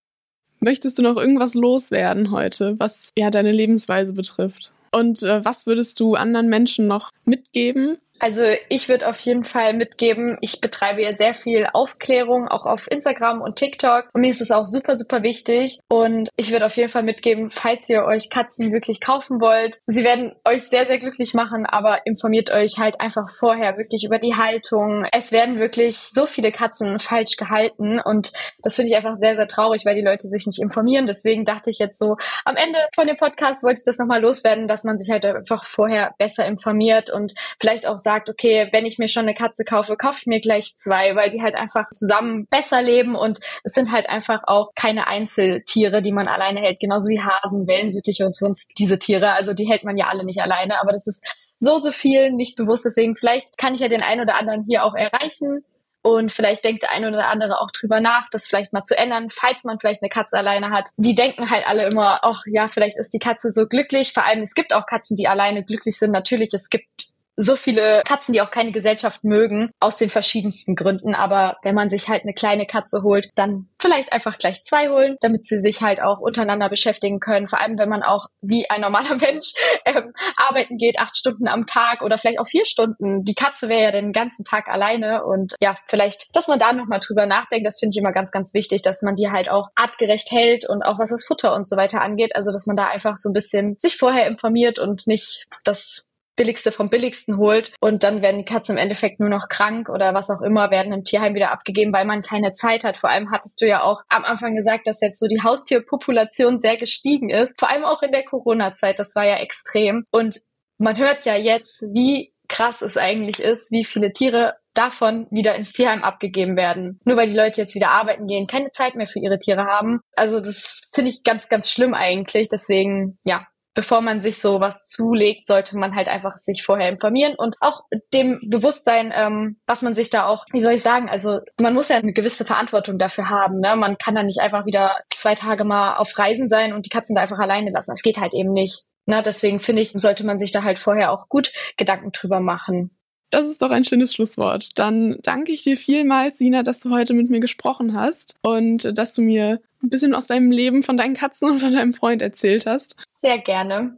Möchtest 0.60 0.98
du 0.98 1.04
noch 1.04 1.18
irgendwas 1.18 1.54
loswerden 1.54 2.32
heute, 2.32 2.76
was 2.80 3.12
ja 3.16 3.30
deine 3.30 3.52
Lebensweise 3.52 4.14
betrifft? 4.14 4.72
Und 4.92 5.22
äh, 5.24 5.44
was 5.44 5.66
würdest 5.66 6.00
du 6.00 6.16
anderen 6.16 6.48
Menschen 6.48 6.88
noch 6.88 7.12
mitgeben, 7.26 7.98
also 8.20 8.44
ich 8.70 8.90
würde 8.90 9.08
auf 9.08 9.20
jeden 9.20 9.44
Fall 9.44 9.74
mitgeben, 9.74 10.38
ich 10.42 10.62
betreibe 10.62 11.02
ja 11.02 11.14
sehr 11.14 11.34
viel 11.34 11.68
Aufklärung, 11.74 12.48
auch 12.48 12.66
auf 12.66 12.88
Instagram 12.90 13.42
und 13.42 13.56
TikTok. 13.56 14.10
Und 14.14 14.22
mir 14.22 14.32
ist 14.32 14.42
es 14.42 14.52
auch 14.52 14.66
super, 14.66 14.96
super 14.96 15.24
wichtig. 15.24 15.80
Und 15.88 16.30
ich 16.36 16.52
würde 16.52 16.66
auf 16.66 16.76
jeden 16.78 16.90
Fall 16.90 17.04
mitgeben, 17.04 17.52
falls 17.52 17.88
ihr 17.90 18.04
euch 18.04 18.30
Katzen 18.30 18.72
wirklich 18.72 19.02
kaufen 19.02 19.40
wollt, 19.40 19.80
sie 19.88 20.04
werden 20.04 20.36
euch 20.46 20.64
sehr, 20.64 20.86
sehr 20.86 21.00
glücklich 21.00 21.34
machen, 21.34 21.66
aber 21.66 22.06
informiert 22.06 22.52
euch 22.52 22.78
halt 22.78 23.00
einfach 23.02 23.30
vorher 23.30 23.78
wirklich 23.78 24.04
über 24.04 24.20
die 24.20 24.36
Haltung. 24.36 25.06
Es 25.12 25.32
werden 25.32 25.60
wirklich 25.60 25.98
so 25.98 26.26
viele 26.26 26.52
Katzen 26.52 27.00
falsch 27.00 27.36
gehalten 27.38 28.00
und 28.00 28.32
das 28.64 28.76
finde 28.76 28.92
ich 28.92 28.98
einfach 28.98 29.16
sehr, 29.16 29.36
sehr 29.36 29.48
traurig, 29.48 29.86
weil 29.86 29.96
die 29.96 30.02
Leute 30.02 30.28
sich 30.28 30.46
nicht 30.46 30.60
informieren. 30.60 31.08
Deswegen 31.08 31.46
dachte 31.46 31.70
ich 31.70 31.80
jetzt 31.80 32.00
so, 32.00 32.18
am 32.46 32.56
Ende 32.56 32.80
von 32.96 33.08
dem 33.08 33.18
Podcast 33.18 33.64
wollte 33.64 33.80
ich 33.80 33.86
das 33.86 33.98
nochmal 33.98 34.22
loswerden, 34.22 34.68
dass 34.68 34.84
man 34.84 34.98
sich 34.98 35.12
halt 35.12 35.26
einfach 35.26 35.66
vorher 35.66 36.14
besser 36.18 36.46
informiert 36.46 37.10
und 37.12 37.34
vielleicht 37.60 37.88
auch 37.88 37.98
sagt, 38.08 38.30
okay, 38.30 38.70
wenn 38.72 38.86
ich 38.86 39.00
mir 39.00 39.10
schon 39.10 39.24
eine 39.24 39.34
Katze 39.34 39.66
kaufe, 39.66 39.98
ich 40.18 40.26
mir 40.28 40.40
gleich 40.40 40.78
zwei, 40.78 41.14
weil 41.18 41.30
die 41.30 41.42
halt 41.42 41.56
einfach 41.56 41.90
zusammen 41.92 42.48
besser 42.50 42.82
leben 42.82 43.16
und 43.16 43.42
es 43.66 43.74
sind 43.74 43.92
halt 43.92 44.08
einfach 44.08 44.44
auch 44.46 44.70
keine 44.76 45.08
Einzeltiere, 45.08 46.02
die 46.02 46.14
man 46.14 46.30
alleine 46.30 46.62
hält, 46.62 46.80
genauso 46.80 47.10
wie 47.10 47.20
Hasen, 47.20 47.68
Wellensittiche 47.68 48.26
und 48.26 48.34
sonst 48.34 48.72
diese 48.80 48.98
Tiere. 48.98 49.34
Also 49.34 49.54
die 49.54 49.70
hält 49.70 49.84
man 49.84 49.98
ja 49.98 50.06
alle 50.06 50.24
nicht 50.24 50.42
alleine, 50.42 50.80
aber 50.80 50.94
das 50.94 51.06
ist 51.06 51.22
so, 51.60 51.80
so 51.80 51.92
viel 51.92 52.32
nicht 52.32 52.56
bewusst. 52.56 52.86
Deswegen 52.86 53.18
vielleicht 53.18 53.58
kann 53.58 53.74
ich 53.74 53.82
ja 53.82 53.90
den 53.90 54.02
einen 54.02 54.22
oder 54.22 54.36
anderen 54.36 54.64
hier 54.66 54.86
auch 54.86 54.96
erreichen. 54.96 55.66
Und 56.02 56.32
vielleicht 56.32 56.64
denkt 56.64 56.84
der 56.84 56.92
eine 56.92 57.10
oder 57.10 57.28
andere 57.28 57.60
auch 57.60 57.72
drüber 57.72 58.00
nach, 58.00 58.30
das 58.32 58.48
vielleicht 58.48 58.72
mal 58.72 58.84
zu 58.84 58.98
ändern, 58.98 59.28
falls 59.30 59.66
man 59.66 59.80
vielleicht 59.82 60.02
eine 60.02 60.10
Katze 60.10 60.38
alleine 60.38 60.70
hat. 60.70 60.88
Die 60.96 61.16
denken 61.16 61.50
halt 61.50 61.68
alle 61.68 61.86
immer, 61.90 62.20
ach 62.22 62.44
ja, 62.46 62.70
vielleicht 62.70 62.98
ist 62.98 63.12
die 63.12 63.20
Katze 63.20 63.52
so 63.52 63.68
glücklich. 63.68 64.14
Vor 64.14 64.24
allem, 64.24 64.42
es 64.42 64.54
gibt 64.54 64.74
auch 64.74 64.86
Katzen, 64.86 65.18
die 65.18 65.28
alleine 65.28 65.66
glücklich 65.66 65.98
sind. 65.98 66.12
Natürlich, 66.12 66.54
es 66.54 66.70
gibt 66.70 67.10
so 67.38 67.56
viele 67.56 68.02
Katzen, 68.04 68.34
die 68.34 68.42
auch 68.42 68.50
keine 68.50 68.72
Gesellschaft 68.72 69.24
mögen, 69.24 69.72
aus 69.80 69.98
den 69.98 70.10
verschiedensten 70.10 70.76
Gründen. 70.76 71.14
Aber 71.14 71.58
wenn 71.62 71.76
man 71.76 71.90
sich 71.90 72.10
halt 72.10 72.24
eine 72.24 72.34
kleine 72.34 72.66
Katze 72.66 73.04
holt, 73.04 73.30
dann 73.36 73.70
vielleicht 73.80 74.12
einfach 74.12 74.40
gleich 74.40 74.64
zwei 74.64 74.90
holen, 74.90 75.18
damit 75.22 75.46
sie 75.46 75.60
sich 75.60 75.82
halt 75.84 76.02
auch 76.02 76.20
untereinander 76.20 76.68
beschäftigen 76.68 77.20
können. 77.20 77.48
Vor 77.48 77.62
allem, 77.62 77.78
wenn 77.78 77.90
man 77.90 78.02
auch 78.02 78.28
wie 78.42 78.68
ein 78.70 78.82
normaler 78.82 79.16
Mensch 79.22 79.54
ähm, 79.86 80.14
arbeiten 80.36 80.78
geht, 80.78 81.00
acht 81.00 81.16
Stunden 81.16 81.48
am 81.48 81.68
Tag 81.68 82.02
oder 82.02 82.18
vielleicht 82.18 82.40
auch 82.40 82.48
vier 82.48 82.66
Stunden. 82.66 83.24
Die 83.24 83.36
Katze 83.36 83.70
wäre 83.70 83.84
ja 83.84 83.92
den 83.92 84.14
ganzen 84.14 84.44
Tag 84.44 84.68
alleine 84.68 85.24
und 85.24 85.54
ja, 85.62 85.78
vielleicht, 85.88 86.28
dass 86.34 86.48
man 86.48 86.58
da 86.58 86.74
nochmal 86.74 87.00
drüber 87.00 87.28
nachdenkt, 87.28 87.68
das 87.68 87.80
finde 87.80 87.94
ich 87.94 88.00
immer 88.00 88.14
ganz, 88.14 88.32
ganz 88.32 88.56
wichtig, 88.56 88.82
dass 88.82 89.04
man 89.04 89.16
die 89.16 89.30
halt 89.30 89.50
auch 89.50 89.68
artgerecht 89.76 90.32
hält 90.32 90.68
und 90.68 90.82
auch 90.82 90.98
was 90.98 91.12
das 91.12 91.26
Futter 91.26 91.54
und 91.54 91.68
so 91.68 91.78
weiter 91.78 92.02
angeht. 92.02 92.36
Also, 92.36 92.52
dass 92.52 92.66
man 92.66 92.76
da 92.76 92.88
einfach 92.88 93.18
so 93.18 93.30
ein 93.30 93.34
bisschen 93.34 93.78
sich 93.80 93.98
vorher 93.98 94.26
informiert 94.26 94.80
und 94.80 95.06
nicht 95.06 95.46
das 95.64 96.07
Billigste 96.38 96.72
vom 96.72 96.90
Billigsten 96.90 97.38
holt 97.38 97.74
und 97.82 98.04
dann 98.04 98.22
werden 98.22 98.38
die 98.38 98.46
Katzen 98.46 98.78
im 98.78 98.82
Endeffekt 98.82 99.20
nur 99.20 99.30
noch 99.30 99.50
krank 99.50 99.90
oder 99.90 100.14
was 100.14 100.30
auch 100.30 100.42
immer, 100.42 100.72
werden 100.72 100.94
im 100.94 101.04
Tierheim 101.04 101.36
wieder 101.36 101.52
abgegeben, 101.52 101.92
weil 101.92 102.06
man 102.06 102.22
keine 102.22 102.54
Zeit 102.54 102.86
hat. 102.86 102.96
Vor 102.96 103.10
allem 103.10 103.32
hattest 103.32 103.60
du 103.62 103.68
ja 103.68 103.82
auch 103.82 104.04
am 104.08 104.24
Anfang 104.24 104.56
gesagt, 104.56 104.88
dass 104.88 105.02
jetzt 105.02 105.20
so 105.20 105.28
die 105.28 105.42
Haustierpopulation 105.44 106.62
sehr 106.62 106.78
gestiegen 106.78 107.30
ist, 107.30 107.60
vor 107.60 107.70
allem 107.70 107.84
auch 107.84 108.02
in 108.02 108.14
der 108.14 108.24
Corona-Zeit, 108.24 109.00
das 109.00 109.16
war 109.16 109.26
ja 109.26 109.36
extrem 109.36 110.06
und 110.12 110.40
man 110.78 110.98
hört 110.98 111.26
ja 111.26 111.36
jetzt, 111.36 111.82
wie 111.94 112.32
krass 112.48 112.82
es 112.82 112.98
eigentlich 112.98 113.40
ist, 113.40 113.72
wie 113.72 113.84
viele 113.84 114.14
Tiere 114.14 114.56
davon 114.74 115.28
wieder 115.32 115.56
ins 115.56 115.74
Tierheim 115.74 116.04
abgegeben 116.04 116.56
werden. 116.56 117.00
Nur 117.04 117.18
weil 117.18 117.30
die 117.30 117.36
Leute 117.36 117.62
jetzt 117.62 117.76
wieder 117.76 117.90
arbeiten 117.90 118.28
gehen, 118.28 118.46
keine 118.46 118.72
Zeit 118.72 118.96
mehr 118.96 119.08
für 119.08 119.20
ihre 119.20 119.40
Tiere 119.40 119.66
haben. 119.66 120.02
Also 120.16 120.40
das 120.40 120.88
finde 120.94 121.10
ich 121.10 121.24
ganz, 121.24 121.50
ganz 121.50 121.70
schlimm 121.70 121.94
eigentlich. 121.94 122.48
Deswegen, 122.50 123.18
ja, 123.26 123.48
bevor 123.78 124.02
man 124.02 124.22
sich 124.22 124.42
so 124.42 124.60
was 124.60 124.88
zulegt, 124.88 125.46
sollte 125.48 125.78
man 125.78 125.96
halt 125.96 126.08
einfach 126.08 126.40
sich 126.40 126.64
vorher 126.66 126.90
informieren 126.90 127.36
und 127.38 127.58
auch 127.62 127.82
dem 128.12 128.40
Bewusstsein, 128.50 129.14
ähm, 129.16 129.58
was 129.68 129.84
man 129.84 129.94
sich 129.94 130.10
da 130.10 130.26
auch, 130.26 130.46
wie 130.52 130.64
soll 130.64 130.74
ich 130.74 130.82
sagen, 130.82 131.10
also 131.10 131.42
man 131.62 131.76
muss 131.76 131.90
ja 131.90 131.98
eine 131.98 132.12
gewisse 132.12 132.44
Verantwortung 132.44 132.98
dafür 132.98 133.30
haben. 133.30 133.60
Ne? 133.60 133.76
Man 133.76 134.00
kann 134.00 134.16
da 134.16 134.24
nicht 134.24 134.40
einfach 134.40 134.66
wieder 134.66 134.98
zwei 135.14 135.36
Tage 135.36 135.64
mal 135.64 135.98
auf 135.98 136.18
Reisen 136.18 136.50
sein 136.50 136.74
und 136.74 136.88
die 136.88 136.90
Katzen 136.90 137.16
da 137.16 137.22
einfach 137.22 137.38
alleine 137.38 137.70
lassen. 137.70 137.92
Das 137.92 138.02
geht 138.02 138.18
halt 138.18 138.34
eben 138.34 138.52
nicht. 138.52 138.86
Ne? 139.06 139.22
Deswegen 139.24 139.60
finde 139.60 139.84
ich, 139.84 139.92
sollte 139.94 140.26
man 140.26 140.40
sich 140.40 140.52
da 140.52 140.64
halt 140.64 140.80
vorher 140.80 141.12
auch 141.12 141.30
gut 141.30 141.52
Gedanken 141.78 142.12
drüber 142.12 142.40
machen. 142.40 142.98
Das 143.30 143.48
ist 143.48 143.62
doch 143.62 143.70
ein 143.70 143.86
schönes 143.86 144.12
Schlusswort. 144.12 144.70
Dann 144.80 145.20
danke 145.22 145.52
ich 145.52 145.62
dir 145.62 145.78
vielmals, 145.78 146.40
Sina, 146.40 146.64
dass 146.64 146.80
du 146.80 146.90
heute 146.90 147.14
mit 147.14 147.30
mir 147.30 147.42
gesprochen 147.42 147.94
hast 147.94 148.40
und 148.42 148.98
dass 148.98 149.14
du 149.14 149.22
mir 149.22 149.60
ein 149.84 149.90
bisschen 149.90 150.14
aus 150.14 150.28
deinem 150.28 150.52
Leben 150.52 150.84
von 150.84 150.98
deinen 150.98 151.14
Katzen 151.14 151.52
und 151.52 151.60
von 151.60 151.74
deinem 151.74 151.94
Freund 151.94 152.22
erzählt 152.22 152.66
hast. 152.66 152.96
Sehr 153.18 153.38
gerne. 153.40 153.98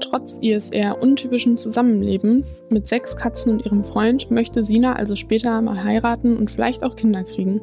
Trotz 0.00 0.38
ihres 0.40 0.70
eher 0.70 1.00
untypischen 1.00 1.56
Zusammenlebens 1.56 2.66
mit 2.70 2.86
sechs 2.86 3.16
Katzen 3.16 3.52
und 3.52 3.64
ihrem 3.64 3.82
Freund 3.82 4.30
möchte 4.30 4.64
Sina 4.64 4.94
also 4.94 5.16
später 5.16 5.60
mal 5.62 5.82
heiraten 5.82 6.36
und 6.36 6.50
vielleicht 6.50 6.82
auch 6.84 6.96
Kinder 6.96 7.24
kriegen. 7.24 7.60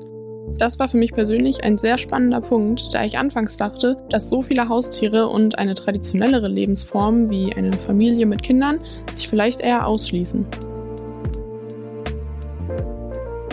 Das 0.58 0.77
war 0.77 0.89
für 0.89 0.98
mich 0.98 1.13
persönlich 1.13 1.63
ein 1.63 1.77
sehr 1.77 1.98
spannender 1.98 2.41
Punkt, 2.41 2.93
da 2.93 3.03
ich 3.03 3.17
anfangs 3.17 3.58
dachte, 3.58 3.98
dass 4.10 4.29
so 4.29 4.43
viele 4.43 4.67
Haustiere 4.67 5.27
und 5.29 5.58
eine 5.58 5.74
traditionellere 5.74 6.48
Lebensform 6.48 7.29
wie 7.29 7.53
eine 7.53 7.74
Familie 7.74 8.25
mit 8.25 8.43
Kindern 8.43 8.79
sich 9.15 9.27
vielleicht 9.27 9.62
eher 9.62 9.88
ausschließen. 9.88 10.46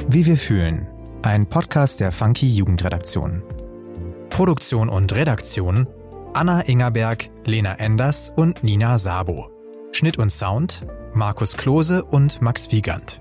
Wie 0.09 0.27
wir 0.27 0.37
fühlen. 0.37 0.90
Ein 1.23 1.45
Podcast 1.45 2.01
der 2.01 2.13
Funky 2.13 2.49
Jugendredaktion. 2.49 3.43
Produktion 4.31 4.89
und 4.89 5.15
Redaktion 5.15 5.87
Anna 6.33 6.63
Ingerberg, 6.63 7.29
Lena 7.45 7.75
Enders 7.75 8.33
und 8.35 8.65
Nina 8.65 8.97
Sabo. 8.97 9.51
Schnitt 9.93 10.17
und 10.17 10.31
Sound 10.31 10.81
Markus 11.13 11.59
Klose 11.59 12.05
und 12.05 12.41
Max 12.41 12.73
Wiegand. 12.73 13.21